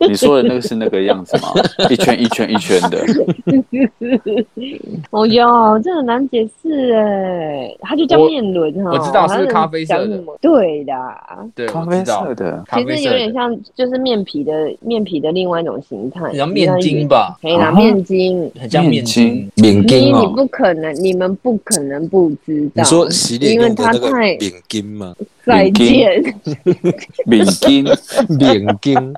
[0.00, 1.48] 你说的那个是那个样子吗？
[1.90, 3.04] 一圈一圈一圈的，
[5.10, 8.92] 哦哟，这很难解释哎，它就叫面轮哈。
[8.92, 10.94] 我知道是咖啡色的对的，
[11.52, 12.64] 对，咖啡色，的。
[12.72, 17.36] 其实有点像，就是面皮的面皮的另外一种形态，很像面筋吧？
[17.42, 18.48] 可以啦，啊面筋。
[18.60, 19.50] 很像面面筋。
[19.56, 20.32] 你面筋你哦。
[20.36, 22.72] 不可能，你们不可能不知道。
[22.76, 25.12] 你说洗脸因为用的那个它太面筋吗？
[25.48, 26.22] 再见，
[27.24, 27.84] 面筋，
[28.38, 29.14] 面筋，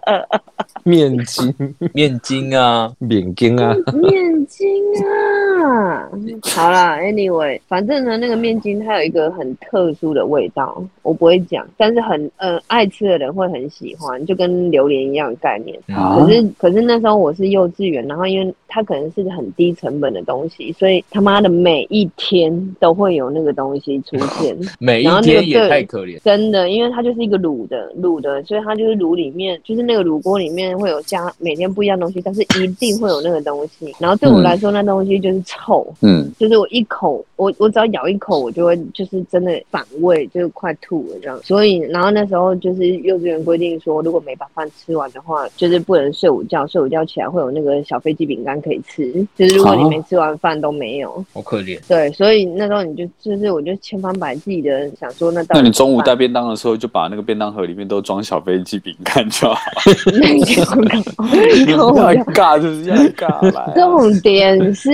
[0.84, 1.54] 面筋，
[1.92, 3.74] 面筋啊，面筋啊！
[3.92, 4.66] 面筋
[5.04, 6.08] 啊！
[6.44, 15.76] 好啦，anyway，反正呢，那个面筋它有一个很特殊的味道，我不会讲，但是很呃爱吃的人会很喜欢，就跟榴莲一样的概念。
[15.88, 24.56] 啊可是可是那时候我是幼稚园，然后因为它可能是很低成本的东西，所以他妈的每一天都会有那个东西出现。
[24.78, 26.19] 每一天也太可怜。
[26.22, 33.94] 真的，因为它就是一个卤的卤的，所以它就是卤里面，就是那个卤锅里面会有加每天不一样东西，但是一定会有那个东西。
[33.98, 41.40] 然后对我嗯来说，那东西就是臭，嗯，就是我一口，我我只要咬一口，我就会就是真的反胃，就是快吐了这样。
[41.42, 49.10] 所以，然后那时候就是幼稚园规定说，如果没把饭吃完的话，就是不能睡午觉，睡午觉起来会有那个小飞机饼干可以吃。
[49.36, 51.78] 就是如果你啊没吃完饭都没有，好可怜。
[51.88, 59.60] 对，所以那时候你就就是我就千方百计的想说，那到底那你中午带便当的时候，就把那个便当盒里面都装小飞机饼干就好。
[60.06, 64.90] 那就搞你们要尬就是要尬来啊、重点是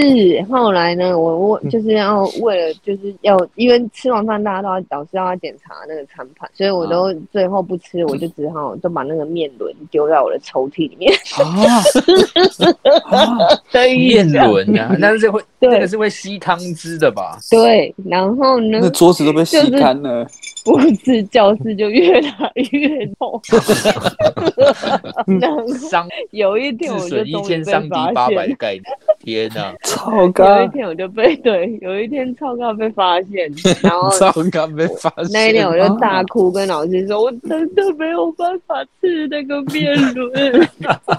[0.51, 11.11] 后来呢，我我就是要为了就是要，因为吃完饭大家都要老师要检查那个餐盘，所以我都最后不吃，我就只好都把那个面轮丢在我的抽屉里面。
[11.39, 11.83] 啊
[13.17, 13.49] 啊！
[13.73, 17.39] 面轮啊， 那是会对那个是会吸汤汁的吧？
[17.51, 20.27] 对，然后呢那，桌子都被吸干了。
[20.65, 23.41] 不是教室就越来越痛。
[25.41, 28.83] 然后伤有一天我就损一千，终于被伤敌发八百的现，概念。
[29.27, 29.75] 天哪！
[29.83, 33.51] 超有一，天我就被对，有一天超高被发现，
[33.83, 35.27] 然后 超高被发现。
[35.33, 40.63] 那一天我就大哭，跟老师说，我真的没有办法吃那个面轮。
[40.87, 41.11] 啊！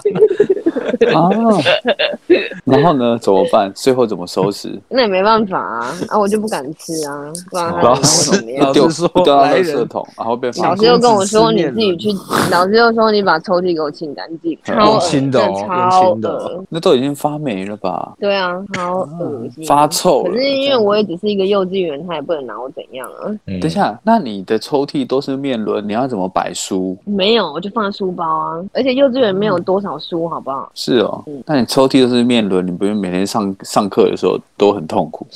[2.64, 3.18] 然后呢？
[3.18, 3.70] 怎么办？
[3.74, 4.80] 最后怎么收拾？
[4.88, 8.72] 那也没办法啊，啊，我就不敢吃啊，不然老师怎么样？
[8.72, 12.08] 丢老师说丢到垃圾桶，然后被老师又跟我说你自己去，
[12.50, 16.64] 老师又说你把抽屉给我清干净，嗯超清的哦超的。
[16.70, 17.97] 那都已经发霉了吧？
[18.18, 23.28] 对啊，好恶心，发臭可是因为我也只是一个幼稚园，他也不能拿我怎样啊。
[23.46, 26.96] 嗯等一，下，那你的抽屉都是面轮，你要怎么摆书？
[27.04, 28.64] 没有，我就放在书包啊。
[28.72, 30.70] 而且幼稚园没有多少书，好不好？
[30.74, 35.26] 是哦嗯，那你抽屉都是面轮，你不用每天上上课的时候都很痛苦？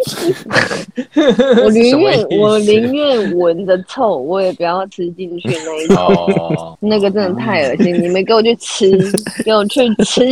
[1.64, 5.96] 我宁愿我宁愿闻着臭，我也不要吃进去那一种。
[5.96, 7.94] 哦， 那个真的太恶心！
[8.02, 8.90] 你们给我去吃，
[9.44, 10.24] 给我去吃，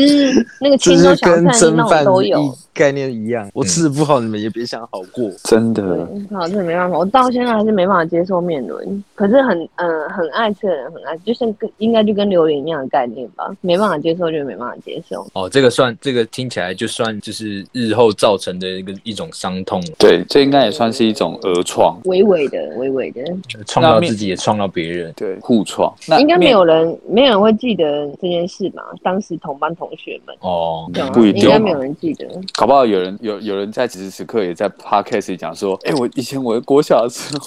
[0.60, 1.52] 那个青州小菜那
[1.88, 2.54] 种都有。
[2.72, 3.50] 概念一样。
[3.54, 5.28] 我吃的不好，你们也别想好过。
[5.44, 9.04] 真的，对，好，真的没办法，我到现在还是没办法接受面轮。
[9.16, 15.26] 可是很，嗯、很爱吃的人很爱，就像跟应该就跟榴莲一样的概念吧，没办法接受就没办法接受。
[15.32, 23.22] 哦，这个算这个听起来就算就是日后造成的一个一种伤痛，对，这应该也算是一种讹创，微微的，微微的，
[23.66, 25.12] 创到自己也创到别人。
[25.16, 25.92] 对，互创。
[26.06, 28.82] 那应该没有人，没有人会记得这件事吧？
[29.02, 31.44] 当时同班同学们，哦，不一定。
[31.44, 32.26] 应该没有人记得。
[32.54, 37.46] 搞不好有人有有人在此时此刻也在 podcast 里讲说，哎、我以前我国小的时候，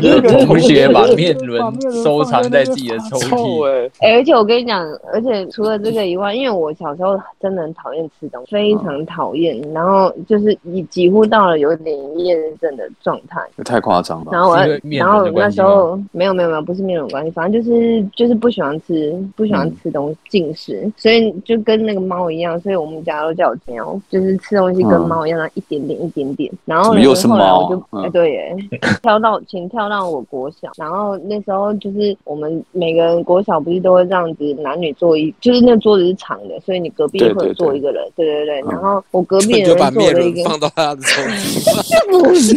[0.00, 1.62] 有同学把面轮
[2.02, 13.40] 收藏在自己的抽臭屉，哎、哎而且我跟你讲，而且除了这个以外，因为我小时候真的很讨厌吃东西，非常讨厌，然后就是你几乎到了有点厌症的状态。
[13.56, 14.30] 也太夸张了。
[14.32, 14.56] 然后我
[14.90, 26.52] 然后那时候没有没有没有，不是面容关系，反正就是就是不喜欢吃，不喜欢吃东西进食，所以就跟那个猫一样，所以我们家都叫我喵，就是吃东西跟猫一样，一点点一点点。
[26.64, 28.56] 然后呢怎么又是后来猫我就嗯哎对耶，
[29.02, 38.60] 跳到请跳到我国小，然后那时候就是我们每个人国小不是都会这样子男女坐一，就是那桌子是长的，所以你隔壁会坐一个人，对对对。
[38.62, 40.55] 嗯然后我隔壁的人坐了一个。
[40.56, 42.08] 放到他的抽屉。
[42.08, 42.56] 不是，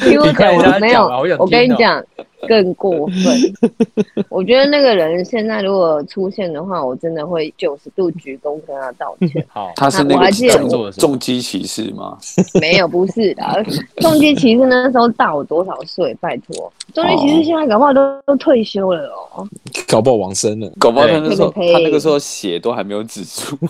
[0.00, 2.02] 听我讲，你看人家我没有我跟你讲，
[2.48, 3.14] 更过分。
[4.28, 9.44] 我觉得那个人现在如果出现的话，我真的会九十度鞠躬跟他道歉。
[9.48, 10.30] 好，他是那个
[10.92, 12.16] 重击骑士吗？
[12.60, 13.42] 没有，不是的，
[13.96, 16.16] 重击骑士那时候大我多少岁？
[16.20, 19.00] 拜托，重击骑士现在搞不好都都退休了
[19.34, 19.46] 哦。
[19.88, 20.70] 搞不好王生了。
[20.78, 23.56] 搞不好他那时候他那个时候血都还没有止住。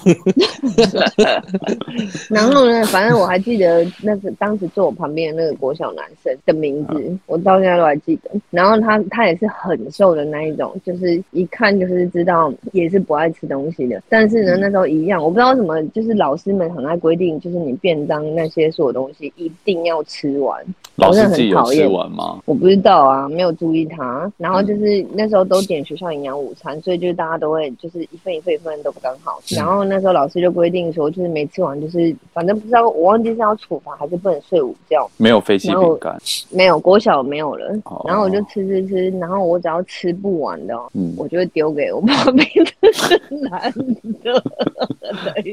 [2.29, 8.31] 然后呢，反正我还记得那个当时坐我旁边的那个国小男生的名字，我到现在都还记得。
[8.51, 14.03] 然后他他也是很瘦的那一种，就是一看就是知道也是不爱吃东西的。
[14.09, 20.63] 但是呢，那时候一样，我不知道为什么，就是老师们很爱规定，就是你便当那些所有东西一定要吃完。
[20.97, 22.39] 老师我真的自己有吃很讨厌完吗？
[22.45, 24.31] 我不知道啊，没有注意他。
[24.37, 29.41] 然后就是那时候都点学校营养午餐，所以就是大家都会就是一份一份一份都不刚好。
[29.49, 35.09] 然后那时候老师就规定说，就是没吃完就是反正不知道我忘记是要处罚还是不能睡午觉。
[35.17, 36.17] 没有飞机然后饼干。
[36.51, 42.49] 没有国小没有了哦，然后我就吃吃吃，然后我只要吃不完的哦、嗯，我就会丢给我旁边
[42.81, 43.73] 的男
[44.23, 44.43] 的。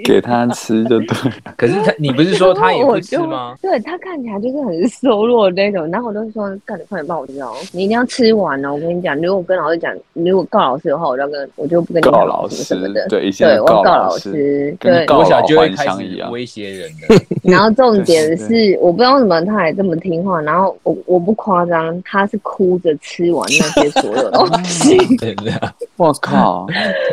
[0.04, 1.08] 给他吃就对。
[1.56, 3.56] 可是他，你不是说他也不吃吗？
[3.62, 8.74] 对他看起来就是很瘦弱的那种，然后我都说：“干，你快点帮我吃哦，你一定要吃完哦！
[8.74, 13.08] 我跟你讲，如果我跟老师讲，如果告老师的话，我就要跟我就不跟你讲告老师什么的。
[13.08, 14.76] 对一下对，我要告老老师。
[14.80, 26.68] 对，跟告国小就会老开始威胁人的， 然后重点是，我不知道为什么他还这么听话，然后我我不夸张，他是哭着吃完那些所有东西， 真的，我靠，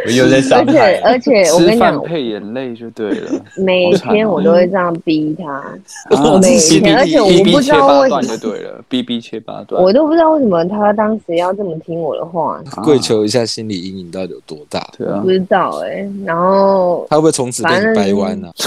[0.07, 1.01] 我又在伤而且。
[1.05, 3.31] 而且我跟你讲，配眼泪就对了。
[3.57, 9.83] 每天我都会这样逼他，啊每天而且我不知道切八段为什么，就对了逼逼切八段。
[9.83, 14.87] 我都不知道为什么他当时要这么听我的话，啊跪求一下，心理阴影到底有多大？
[14.97, 18.51] 对啊不，知道哎、然后他会不会从此被你掰弯呢？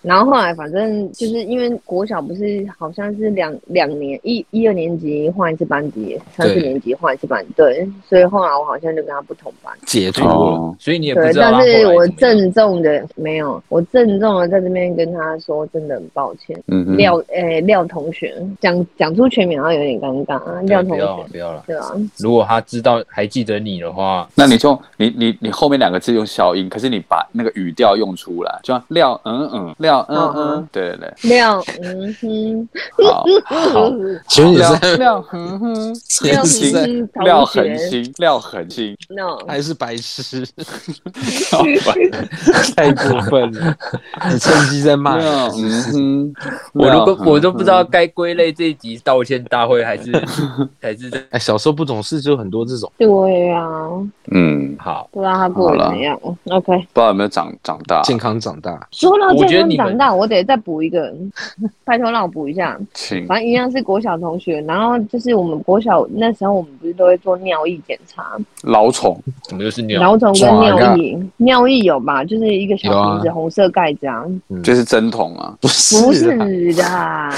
[0.00, 9.70] 然后后来反正就是因为国小不是好像是两两年一一二年级换一次班级，三四年级换一次班，对，所以后来我好像就跟他不同班。
[9.84, 10.32] 解脱了。
[10.32, 21.62] 哦，所以你也不对，知道但是我郑重的没有，我郑重的在这边跟他说，真的很抱歉，嗯哼，廖诶廖同学讲讲出全名好像有点尴尬啊，廖不要了，不要了。
[21.66, 32.68] 对啊，如果他知道还记得你的话，那你就你你你后面两个字用消音，可是你把那个语调用出来，就像廖嗯嗯嗯，廖嗯嗯嗯，对对对，廖 嗯哼，
[33.04, 33.24] 好
[34.50, 34.78] 廖是。
[34.78, 40.46] 在廖哼哼，廖嗯哼廖同学恒星，廖恒星，，no，还是白痴？
[42.76, 43.76] 太过分了！
[44.30, 45.16] 你趁机在骂。
[45.16, 45.26] 人。
[45.26, 46.34] 嗯哼，
[46.74, 47.88] 我都不廖我都不知道哼。
[47.90, 50.10] 该归类这一集道歉大会还是
[50.80, 52.90] 还是这哎，小时候不懂事就很多这种。
[52.98, 53.66] 对呀，
[54.32, 55.08] 嗯，好。
[55.12, 56.18] 不知道他过得怎么样。
[56.50, 61.14] OK，不知道有没有长长大，健康长大，说到健康长大，我得再补一个，
[61.84, 62.78] 拜托让我补一下。
[62.94, 63.26] 请。
[63.26, 69.18] 反正一样是国小同学，然后就是我们国小那时候，我们不是都会做尿液检查，老虫，
[69.48, 70.00] 怎么又是尿？
[70.00, 72.24] 老虫跟尿液，尿液有吧？
[72.24, 74.24] 就是一个小瓶子，啊红色盖子啊，
[74.62, 77.30] 就是针筒啊，不不是是啊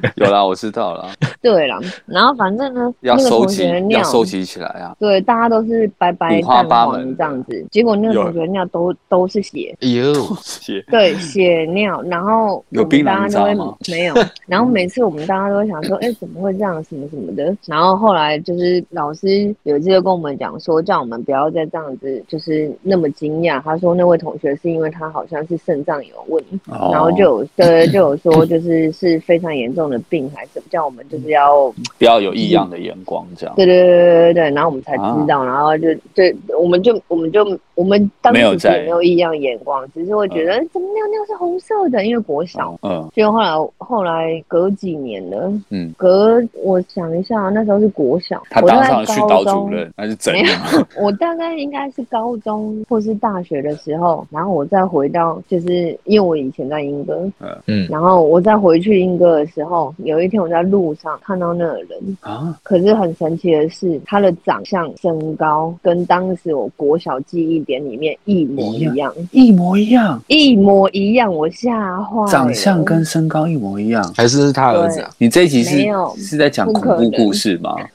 [0.00, 1.08] 的， 有啦，我知道了，
[1.42, 14.14] 对了，然后反正呢，要收集要学的尿，收集起来啊，对，大家都是白白五花淡黄八门这样子，结果那个同学尿都都是血，哎呦，谢对，血尿，然后 我们有槟榔大家都会渣吗没有，
[14.46, 17.56] 然后每次我们大家都会想说， 哎、怎么会这样，什么什么的。
[17.66, 23.60] 然后后来就是老师有一次就跟我们讲说，叫我们不要再这样子，就是那么惊讶。
[23.62, 33.54] 他说那位同学是因为他好像是肾脏有问题，哦然后就有对就有说就是是非常严重的病还是什么，叫我们就是要不要有异样的眼光，这样。
[33.56, 35.24] 对对对对对对，然后我们才知啊。
[35.28, 42.78] 道，然后就对，我们就我们就我们当时也没有异样眼光，只是会觉得、诶怎么尿尿是红色的，因为国小。
[42.82, 43.08] 嗯。
[43.14, 50.60] 就后来后来隔几年了，嗯，隔我想一下，那时候是国小，他当上高中主任还是怎样？，
[51.00, 57.28] 我大概应该是高中或是大学的时候，然后我再回到，就是因为我以前在英歌，
[57.66, 72.26] 嗯，然后我再回去英歌的时候，有一天我在路上看到那个人，啊，可是很神奇的是，他的长相、身高跟当时我国小记忆点里面一模一样，一模一样，一模一样，我吓坏了。
[72.26, 74.02] 长相跟身高一模一样。
[74.16, 75.08] 还是他儿子啊？
[75.16, 77.76] 你这一集是没有是在讲恐怖故事吗？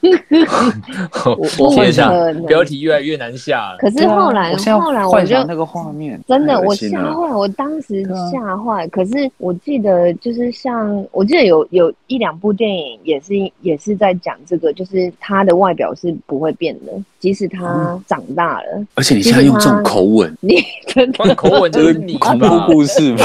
[1.58, 3.76] 我天哪可能标题越来越难下了。
[3.78, 8.02] 可是后来，后来我就幻想那个画面，真的，我吓坏，我当时
[8.32, 8.88] 吓坏。
[8.88, 18.84] 可是我记得，就是像我记得有有一两部电影也是也是在讲这个，就是他的外表是不会变的，即使他长大了。
[18.94, 20.56] 而且你现在用这种口吻， 你
[20.88, 22.46] 真的口吻就是是你恐怖？
[22.66, 23.24] 故事吧？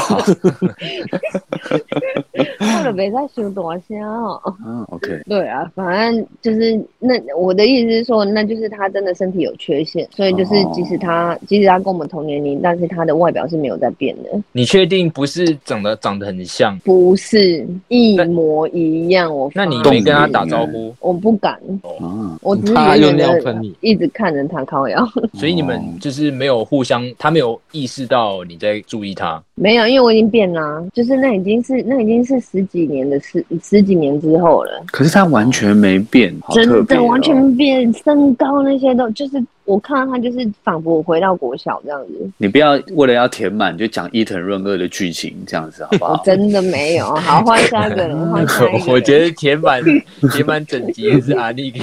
[2.59, 4.41] 后来别再修多些哦。
[4.65, 16.77] 嗯，OK， 对啊，反正就是那我的意思是说，那就是他真的身体有缺陷，所以就是哦即使他、即使他跟我们同年龄，但是他的外表是没有在变的，你确定不是长得长得很像？
[16.79, 19.35] 不是一模一样。
[19.35, 29.43] 我那你没跟他打招呼，我不敢，哦，我只是怕用远远的尿喷你一直看着他靠腰， 所以你们就是没有互相，他没有意识到你在注意他。
[29.59, 46.21] 没有，因为我已经变啦、就是那已经是那已经是十几年的事，十几年之后了，可是他完全没变，真的完全没变，身高那些都就是我看到他就是仿佛我回到国小这样子，你不要为了要填满就讲伊藤润二的剧情这样子好不我好？
[46.25, 47.15] 真的没有。
[47.15, 48.91] 好，换下一个人，换 下一个。
[48.93, 49.81] 我觉得填满
[50.31, 51.81] 填满整集也是阿力给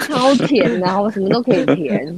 [0.00, 2.14] 超甜的，我什么都可以填。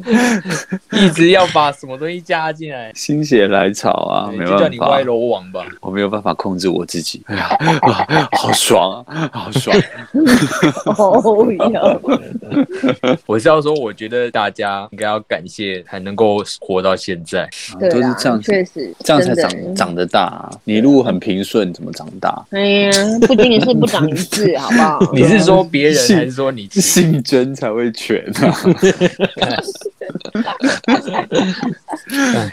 [0.93, 5.64] 一直要把什么东西加进来，心血来潮啊，没就叫办法你歪，楼王吧。
[5.81, 7.22] 我没有办法控制我自己。
[7.27, 7.47] 哎呀，
[7.83, 9.77] 啊好爽啊，好爽！
[13.27, 17.47] 我是要说，我觉得大家应该要感谢，还能够活到现在。
[17.79, 20.51] 都是这样，子，确实，这样才长长得大啊。
[20.64, 22.43] 你路很平顺，怎么长大？
[22.51, 22.91] 哎呀，
[23.27, 24.99] 不仅仅是不长一智， 好不好？
[25.12, 26.66] 你是说别人还是说你？
[26.70, 28.55] 姓真才会全啊！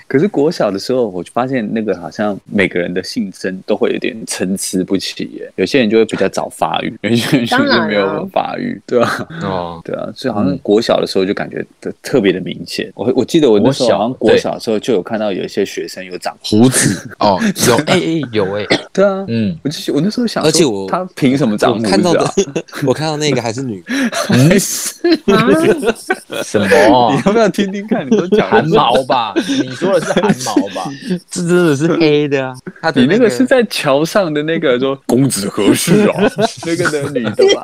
[0.08, 5.52] 可是国小的时候，我就发现那个好像每个人的性征都会有点参差不齐耶。
[5.56, 7.58] 有些人就会比较早发育，有些人就
[7.88, 12.92] 没有发育，对吧、哦，对啊，所以好像国小的时候就感觉的特别的明显。
[12.96, 23.84] 我我记得我那时候国小好像国小的时候就有看到有一些学生有长胡子 哦，有哎哎有哎， 对啊，嗯，我就我那时候想，而且我他凭什么长胡我看到的子啊？， 我看到那个还是女，
[24.28, 24.96] 还是
[25.28, 25.48] 啊，
[26.44, 28.06] 什么你要不要听听看？
[28.06, 29.34] 你都讲汗毛吧？
[29.36, 30.92] 你说的是汗毛吧？
[31.32, 32.54] 这真的是黑的啊！
[32.82, 36.22] 他的你那个是在桥上的那个说公子何事啊？
[36.66, 37.62] 那个的女的吧？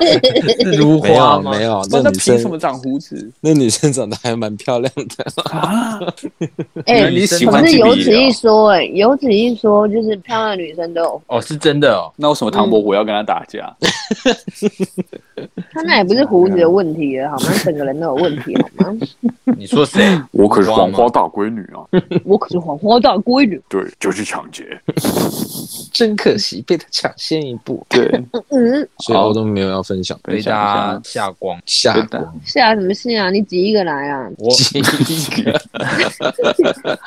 [0.63, 5.99] 是如没花没有，那他那女生凭什么长胡子那女生长得还蛮漂亮的，啊？
[6.85, 8.33] 哎、你喜可欢可是有此一哦？
[8.33, 12.11] 说、哎，有此一说，就是漂亮的女生都有，哦，是真的哦。
[12.15, 13.75] 那为什么唐伯虎要跟他打架？
[15.71, 17.51] 她那也不是胡子的问题了，好吗？
[17.63, 18.97] 整个人都有问题，好吗？
[19.57, 20.19] 你说谁？
[20.31, 21.83] 我可是黄花大闺女啊！
[22.23, 23.61] 我可是黄花大闺女。
[23.69, 24.65] 对，就是抢劫。
[25.91, 28.05] 真可惜被他抢先一步，对，
[28.49, 30.17] 嗯，所以我都没有要分享。
[30.23, 31.59] 被大下家下光。
[31.65, 33.29] 下真的光下什么信啊？
[33.29, 34.81] 你挤一个来啊，我挤一
[35.43, 35.51] 个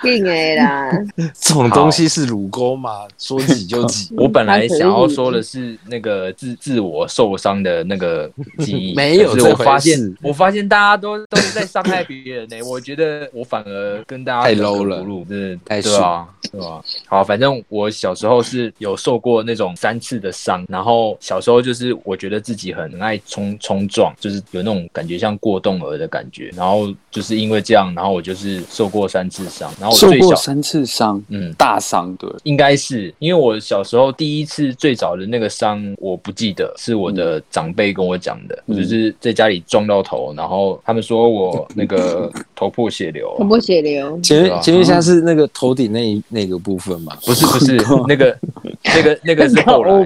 [0.09, 0.91] 硬的啦。
[1.39, 3.07] 这种东西是乳沟吗？
[3.19, 16.83] 说挤就挤，我本来想要说的是那个自自我受伤的那个记忆， 没有这回我发现事我发现大家都都是在伤害别人呢、我觉得我反而跟大家太 low 了不入，对太对啊，对吧？
[17.07, 31.53] 好，反正我小时候是有受过那种三次的伤，然后小时候就是我觉得自己很爱冲冲撞，就是有那种感觉像过动儿的感觉，然后就是因为这样，然后我就是受过三次伤，然后我受最小过三次伤，嗯。
[31.59, 32.29] 大伤对。
[32.45, 38.75] 应该是因为我小时候第一次最早的那个伤，我不记得，是我的长辈跟我讲的，嗯。
[38.75, 44.55] 我就是在家里撞到头，然后他们说我那个头破血流头，破血流，请对啊。
[44.55, 47.17] 问请问一下是那个头顶那一那个部分吗？
[47.25, 47.77] 不是不是
[48.09, 48.37] 那个
[48.85, 50.01] 那个那个是后来，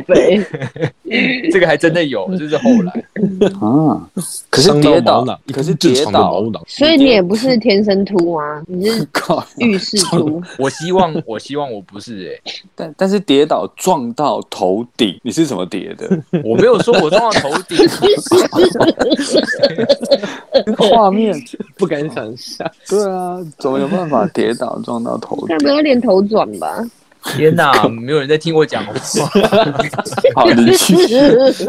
[1.51, 2.93] 这个还真的有，就是后来。
[3.61, 4.09] 啊，
[4.51, 8.63] 可是跌倒，可是跌倒毛，囊，所以你也不是天生秃啊？
[8.67, 9.45] 你是 靠！
[9.59, 16.09] 浴室秃，我希望我希望我不是 哎、但但是跌倒撞到头顶，你是怎么跌的？
[16.45, 17.77] 我没有说我撞到头顶，
[20.77, 21.35] 画面，
[21.77, 22.71] 不敢想象。
[22.89, 25.59] 对啊，怎么有办法跌倒撞到头顶该？
[25.59, 26.85] 不要练头转吧？
[27.35, 28.93] 天哪，没有人在听我讲话。
[30.35, 30.95] 好，你去，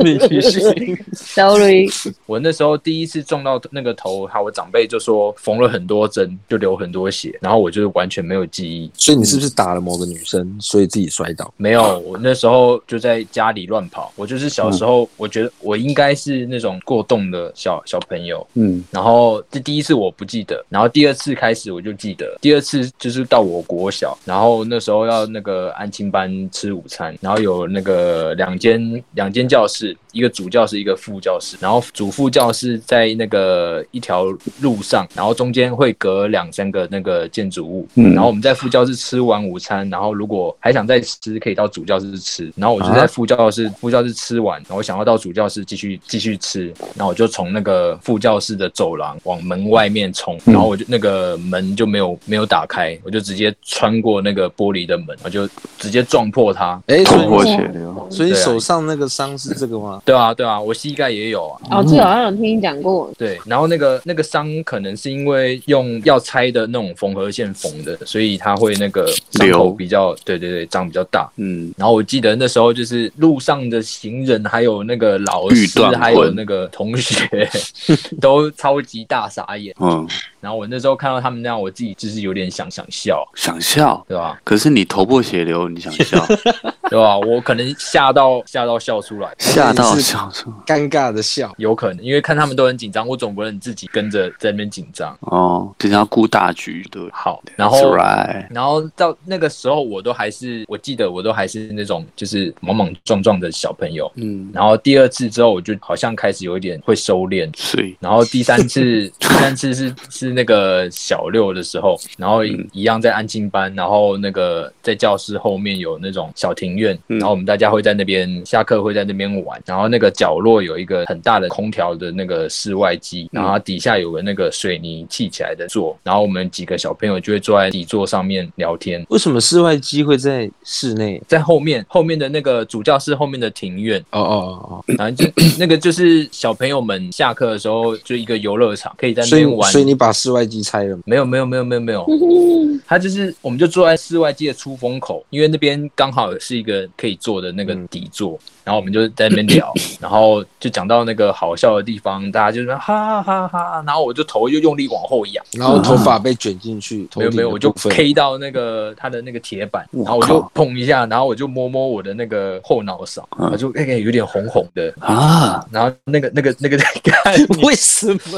[0.03, 1.03] 你继续。
[1.13, 1.89] Sorry，
[2.25, 8.91] 我那时候第一次撞到那个头，还有我长辈就说缝了很多针，就流很多血，然后我就是完全没有记忆。
[8.95, 11.53] 所以你是不是打了某个女生，所以自己摔倒？
[11.57, 14.11] 没有，我那时候就在家里乱跑。
[14.15, 18.45] 我就是小时候，我觉得我应该是那种过动的小小朋友。
[18.53, 22.37] 嗯，然后这第一次我不记得，然后第二次开始我就记得。
[22.41, 34.25] 第二次就是到我国小，然后那时候要那个安亲班吃午餐，然后有那个两间两间教室，一个主教室，一个副教室，然后主副教室在那个一条
[34.61, 38.13] 路上，然后中间会隔两三个那个建筑物，嗯。
[38.13, 55.36] 然后我们在副教室吃完午餐，然后如果还想再吃，可以到主教室吃，然后我就在副教室、副教室吃完，然后我想要到主教室继续继续吃，然后我就从那个副教室的走廊往门外面冲，然后我就那个门就没有没有打开，我就直接穿过那个玻璃的门，我就
[55.77, 56.81] 直接撞破它。
[56.87, 58.07] 哎，所头破以血流。
[58.09, 60.01] 所以手上那个伤是这个吗？
[60.05, 61.59] 对啊，对啊，我膝盖也有啊。
[61.71, 63.11] 哦，这好像有听你讲过。
[63.17, 71.29] 对，然后那个那个伤可能是因为用要拆的那种缝合线缝的，所以它会那个伤口流比较，对对对，长比较大。
[71.35, 77.49] 嗯，然后我记得那时候就是路上的行人，还有那个老师，还有那个同学，
[78.21, 79.75] 都超级大傻眼。
[79.81, 80.07] 嗯，
[80.39, 84.39] 然后我那时候看到他们那样，我自己就是有点想想笑，想笑，对吧？
[84.43, 86.23] 可是你头破血流，你想笑，
[86.91, 87.17] 对吧？
[87.17, 90.55] 我可能吓到吓到笑出来，吓到笑出来。
[90.63, 91.51] 尴尬的笑。
[91.57, 95.17] 有可能，因为看他们都很紧张，我总不能自己跟着在那边紧张。
[95.21, 97.01] 哦，只要顾大局，对。
[97.11, 104.11] 好，然后 right，然后到那个时候，我都还是，我记得我都还是那种就是莽莽撞撞的小朋友。
[104.15, 107.49] 嗯，然后第二次之后，我就好像开始有一点会收敛。
[107.57, 129.05] 所以然后第三次， 第三次是是那个小六的时候，然后嗯一样在安静班，然后那个在教室后面有那种小庭院，嗯然后我们大家会在那边下课会在那边玩，然后那个角落有一个很大的空调的那个室外机，然后底下有个那个水泥砌起来的座，然后我们几个小朋友就会坐在底座上面聊天。
[129.09, 131.21] 为什么室外机会在室内？
[131.27, 135.29] 在后面后面的那个主教室后面的庭院，哦哦哦哦然后就
[135.59, 139.71] 那个就是小朋友们下课的时候就一个游乐场，可以在那边玩。
[139.71, 141.03] 所以你把室外机拆了吗？
[141.05, 142.05] 没有没有没有没有没有，
[142.87, 167.33] 他就是我们就坐在室外机的出风口，因为那边刚好是一个可以坐的那个底座，然后我们就在那边聊， 然后就讲到那个好笑的地方，大家就说哈哈哈哈，然后我就头就用力往后仰，然后头发被卷进去，没 有没有，我就 K 到那个他的那个铁板，然后我就靠碰一下，然后我就摸摸我的那个后脑勺，嗯我就那个有点红红的，啊，然后那个那个那个看
[167.63, 168.19] 为什么？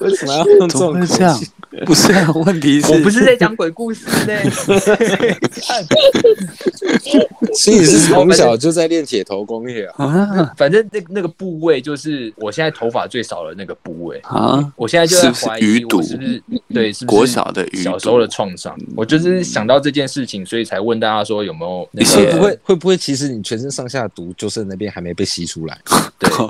[0.00, 0.94] 为什么要用这种？
[1.86, 4.34] 不是啊，问题是我不是在讲鬼故事呢，
[5.66, 5.82] 看
[7.54, 10.04] 所以是从小就在练铁头功也啊？
[10.04, 14.18] 啊反正那那个部位就是我现在头发最少的那个部位。
[14.24, 16.42] 啊，我现在就在怀疑是不是余毒我是不是
[16.72, 18.76] 对是不是国小的小时候的创伤？
[18.94, 25.78] 我就是想到这件事情，所以才问大家说有没有会不会会不会其实你全身上下毒就是那边还没被吸出来？
[26.18, 26.30] 对。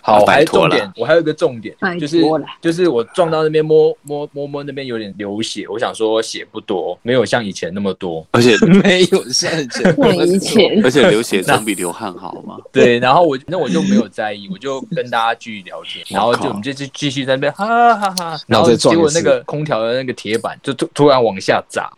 [0.00, 2.22] 好，还有重点，我还有一个重点，就是
[2.62, 8.24] 就是我撞到那边边摸摸摸摸那边有点流血，我想说血不多，没有像以前那么多。
[8.30, 10.80] 而且 没有像以前像 以前。
[10.84, 12.56] 而且流血总比流汗好嘛。
[12.72, 21.90] 对，然后我那我就没有在意，我就跟大家继续聊天，然后就我们就继继续在那边哈哈哈，然然后后结果那个空调的那个铁板就突突然往下砸，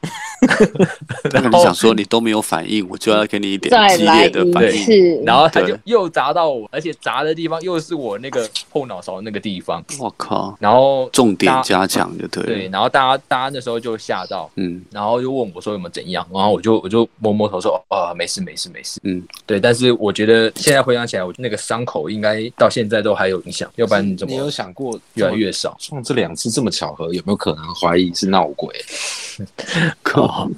[1.33, 4.85] 那你想说你都没有反应，我就要给你一点激烈的反应。
[4.85, 12.47] 次，然后他就又砸到我，而且砸的地方又是我那个后脑勺那个地方，我靠，然后重点大加强就对了。
[12.49, 25.77] 对，然后大家大家那时候就吓到，嗯然后就问我说有没有怎样，然后我就我就摸摸头说啊没事没事没事，嗯，对，但是我觉得现在回想起来，我那个伤口应该到现在都还有影响，要不然你怎么你有想过越来越少？
[25.81, 28.75] 撞这两次这么巧合，有没有可能怀疑是闹鬼？
[30.03, 30.51] 好，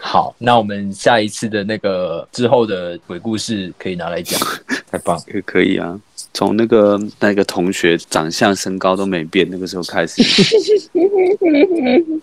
[0.00, 4.38] 好，那我们下一次的那个之后的鬼故事可以拿来讲。
[4.90, 5.20] 太棒！
[5.34, 5.98] 也可以啊。
[6.34, 10.22] 从那个那个同学长相身高都没变，那个时候开始，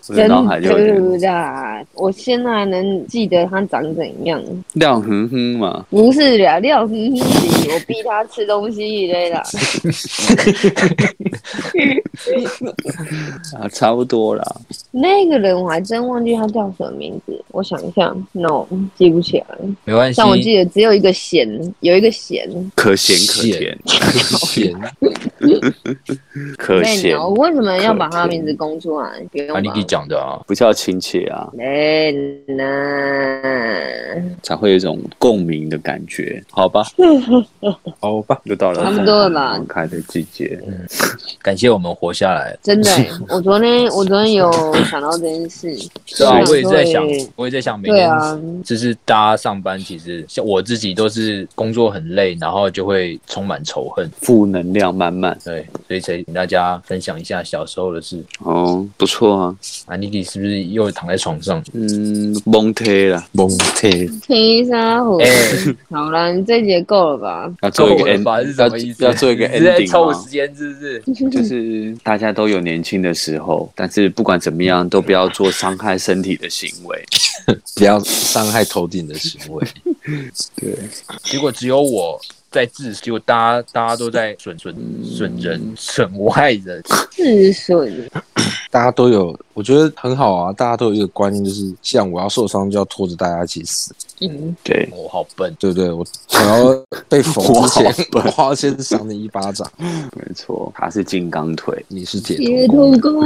[0.08, 1.84] 我的真脑海就有点的啦！
[1.94, 4.42] 我现在还能记得他长怎样，
[4.74, 5.84] 亮哼哼嘛。
[5.90, 9.42] 不是啦，廖哼哼是我逼他吃东西的啦。
[13.60, 14.42] 啊，差不多啦。
[14.90, 18.66] 那个人我还真忘记他叫什么名字，我想一下，no
[18.96, 19.46] 记不起来。
[19.84, 21.46] 没关系但，我记得只有一个咸，
[21.80, 22.48] 有一个咸。
[22.74, 23.78] 可咸可甜，
[24.38, 24.74] 咸
[26.58, 29.20] 可咸我为什么要把他的名字公出来？
[29.30, 29.74] 不用啊，你吧。
[29.74, 30.38] 可以讲的啊。
[30.46, 32.12] 不叫亲切啊，哎
[32.46, 32.62] 那
[34.42, 36.84] 才会有一种共鸣的感觉，好吧？
[38.00, 38.82] 好吧，又到了。
[38.82, 39.60] 差不多了吧。
[39.68, 40.58] 开的季节，
[41.42, 42.56] 感谢我们活下来。
[42.62, 44.50] 真的欸， 我昨天我昨天有
[44.84, 45.74] 想到这件事，
[46.16, 47.06] 对啊，我也在想，
[47.36, 54.10] 我也在想，每天对啊，就是大家上班，其实像我自己都是工作很累，然后就会充满仇恨。
[54.20, 55.36] 负能量满满。
[55.44, 58.22] 对，所以才请大家分享一下小时候的事。
[58.40, 59.56] 哦，不错啊，
[59.86, 61.62] 啊，妮迪是不是又躺在床上？
[61.72, 63.88] 嗯，蒙贴了，蒙特
[64.26, 65.28] 天沙虎哎，
[65.90, 67.52] 好了，你这一节够了吧？
[67.62, 68.42] 要做一个够了 end，吧？
[68.42, 69.04] 是什么意思？
[69.04, 70.30] 要要做一个你是在 ending 吗凑时？
[70.30, 71.30] 间，是不是？
[71.30, 77.04] 就是大家都有年轻的时候，但是不管怎么样，都不要做伤害身体的行为。
[77.76, 79.66] 不要伤害头顶的行为。
[80.56, 80.74] 对，
[81.22, 82.20] 结果只有我
[82.56, 84.74] 在自，就大家大家都在损损
[85.04, 86.82] 损人、损外人。
[87.10, 88.10] 自损，
[88.72, 90.50] 大家都有，我觉得很好啊。
[90.54, 95.90] 大家都有一个观念，就是像我要受伤，就要拖着大家一起死，嗯，对，我好笨，对不对？
[95.90, 99.70] 我我要被缝之前 我要先赏你一巴掌。
[99.78, 101.84] 没错，他是金刚腿。
[101.88, 103.22] 你是铁铁头功，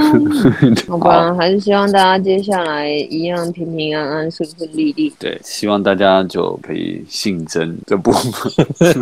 [0.88, 5.12] 好吧，还是希望大家接下来一样平平安安、顺顺利利。
[5.18, 8.52] 对，希望大家就可以信真这部分。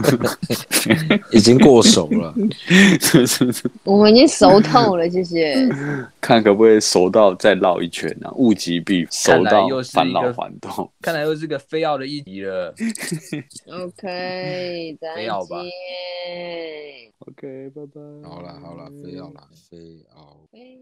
[1.33, 2.35] 已经过手了。
[3.85, 5.57] 我们已经熟透了，谢谢。
[6.21, 8.31] 看可不可以熟到再绕一圈呢？
[8.37, 10.89] 物极必熟到返老还童。
[11.01, 12.75] 看来又是个非要的一集了。
[13.71, 15.71] OK， 再非要吧见。
[17.21, 18.29] OK，拜拜。
[18.29, 19.77] 好了好了，非要了，非
[20.11, 20.49] 要。
[20.51, 20.77] 飞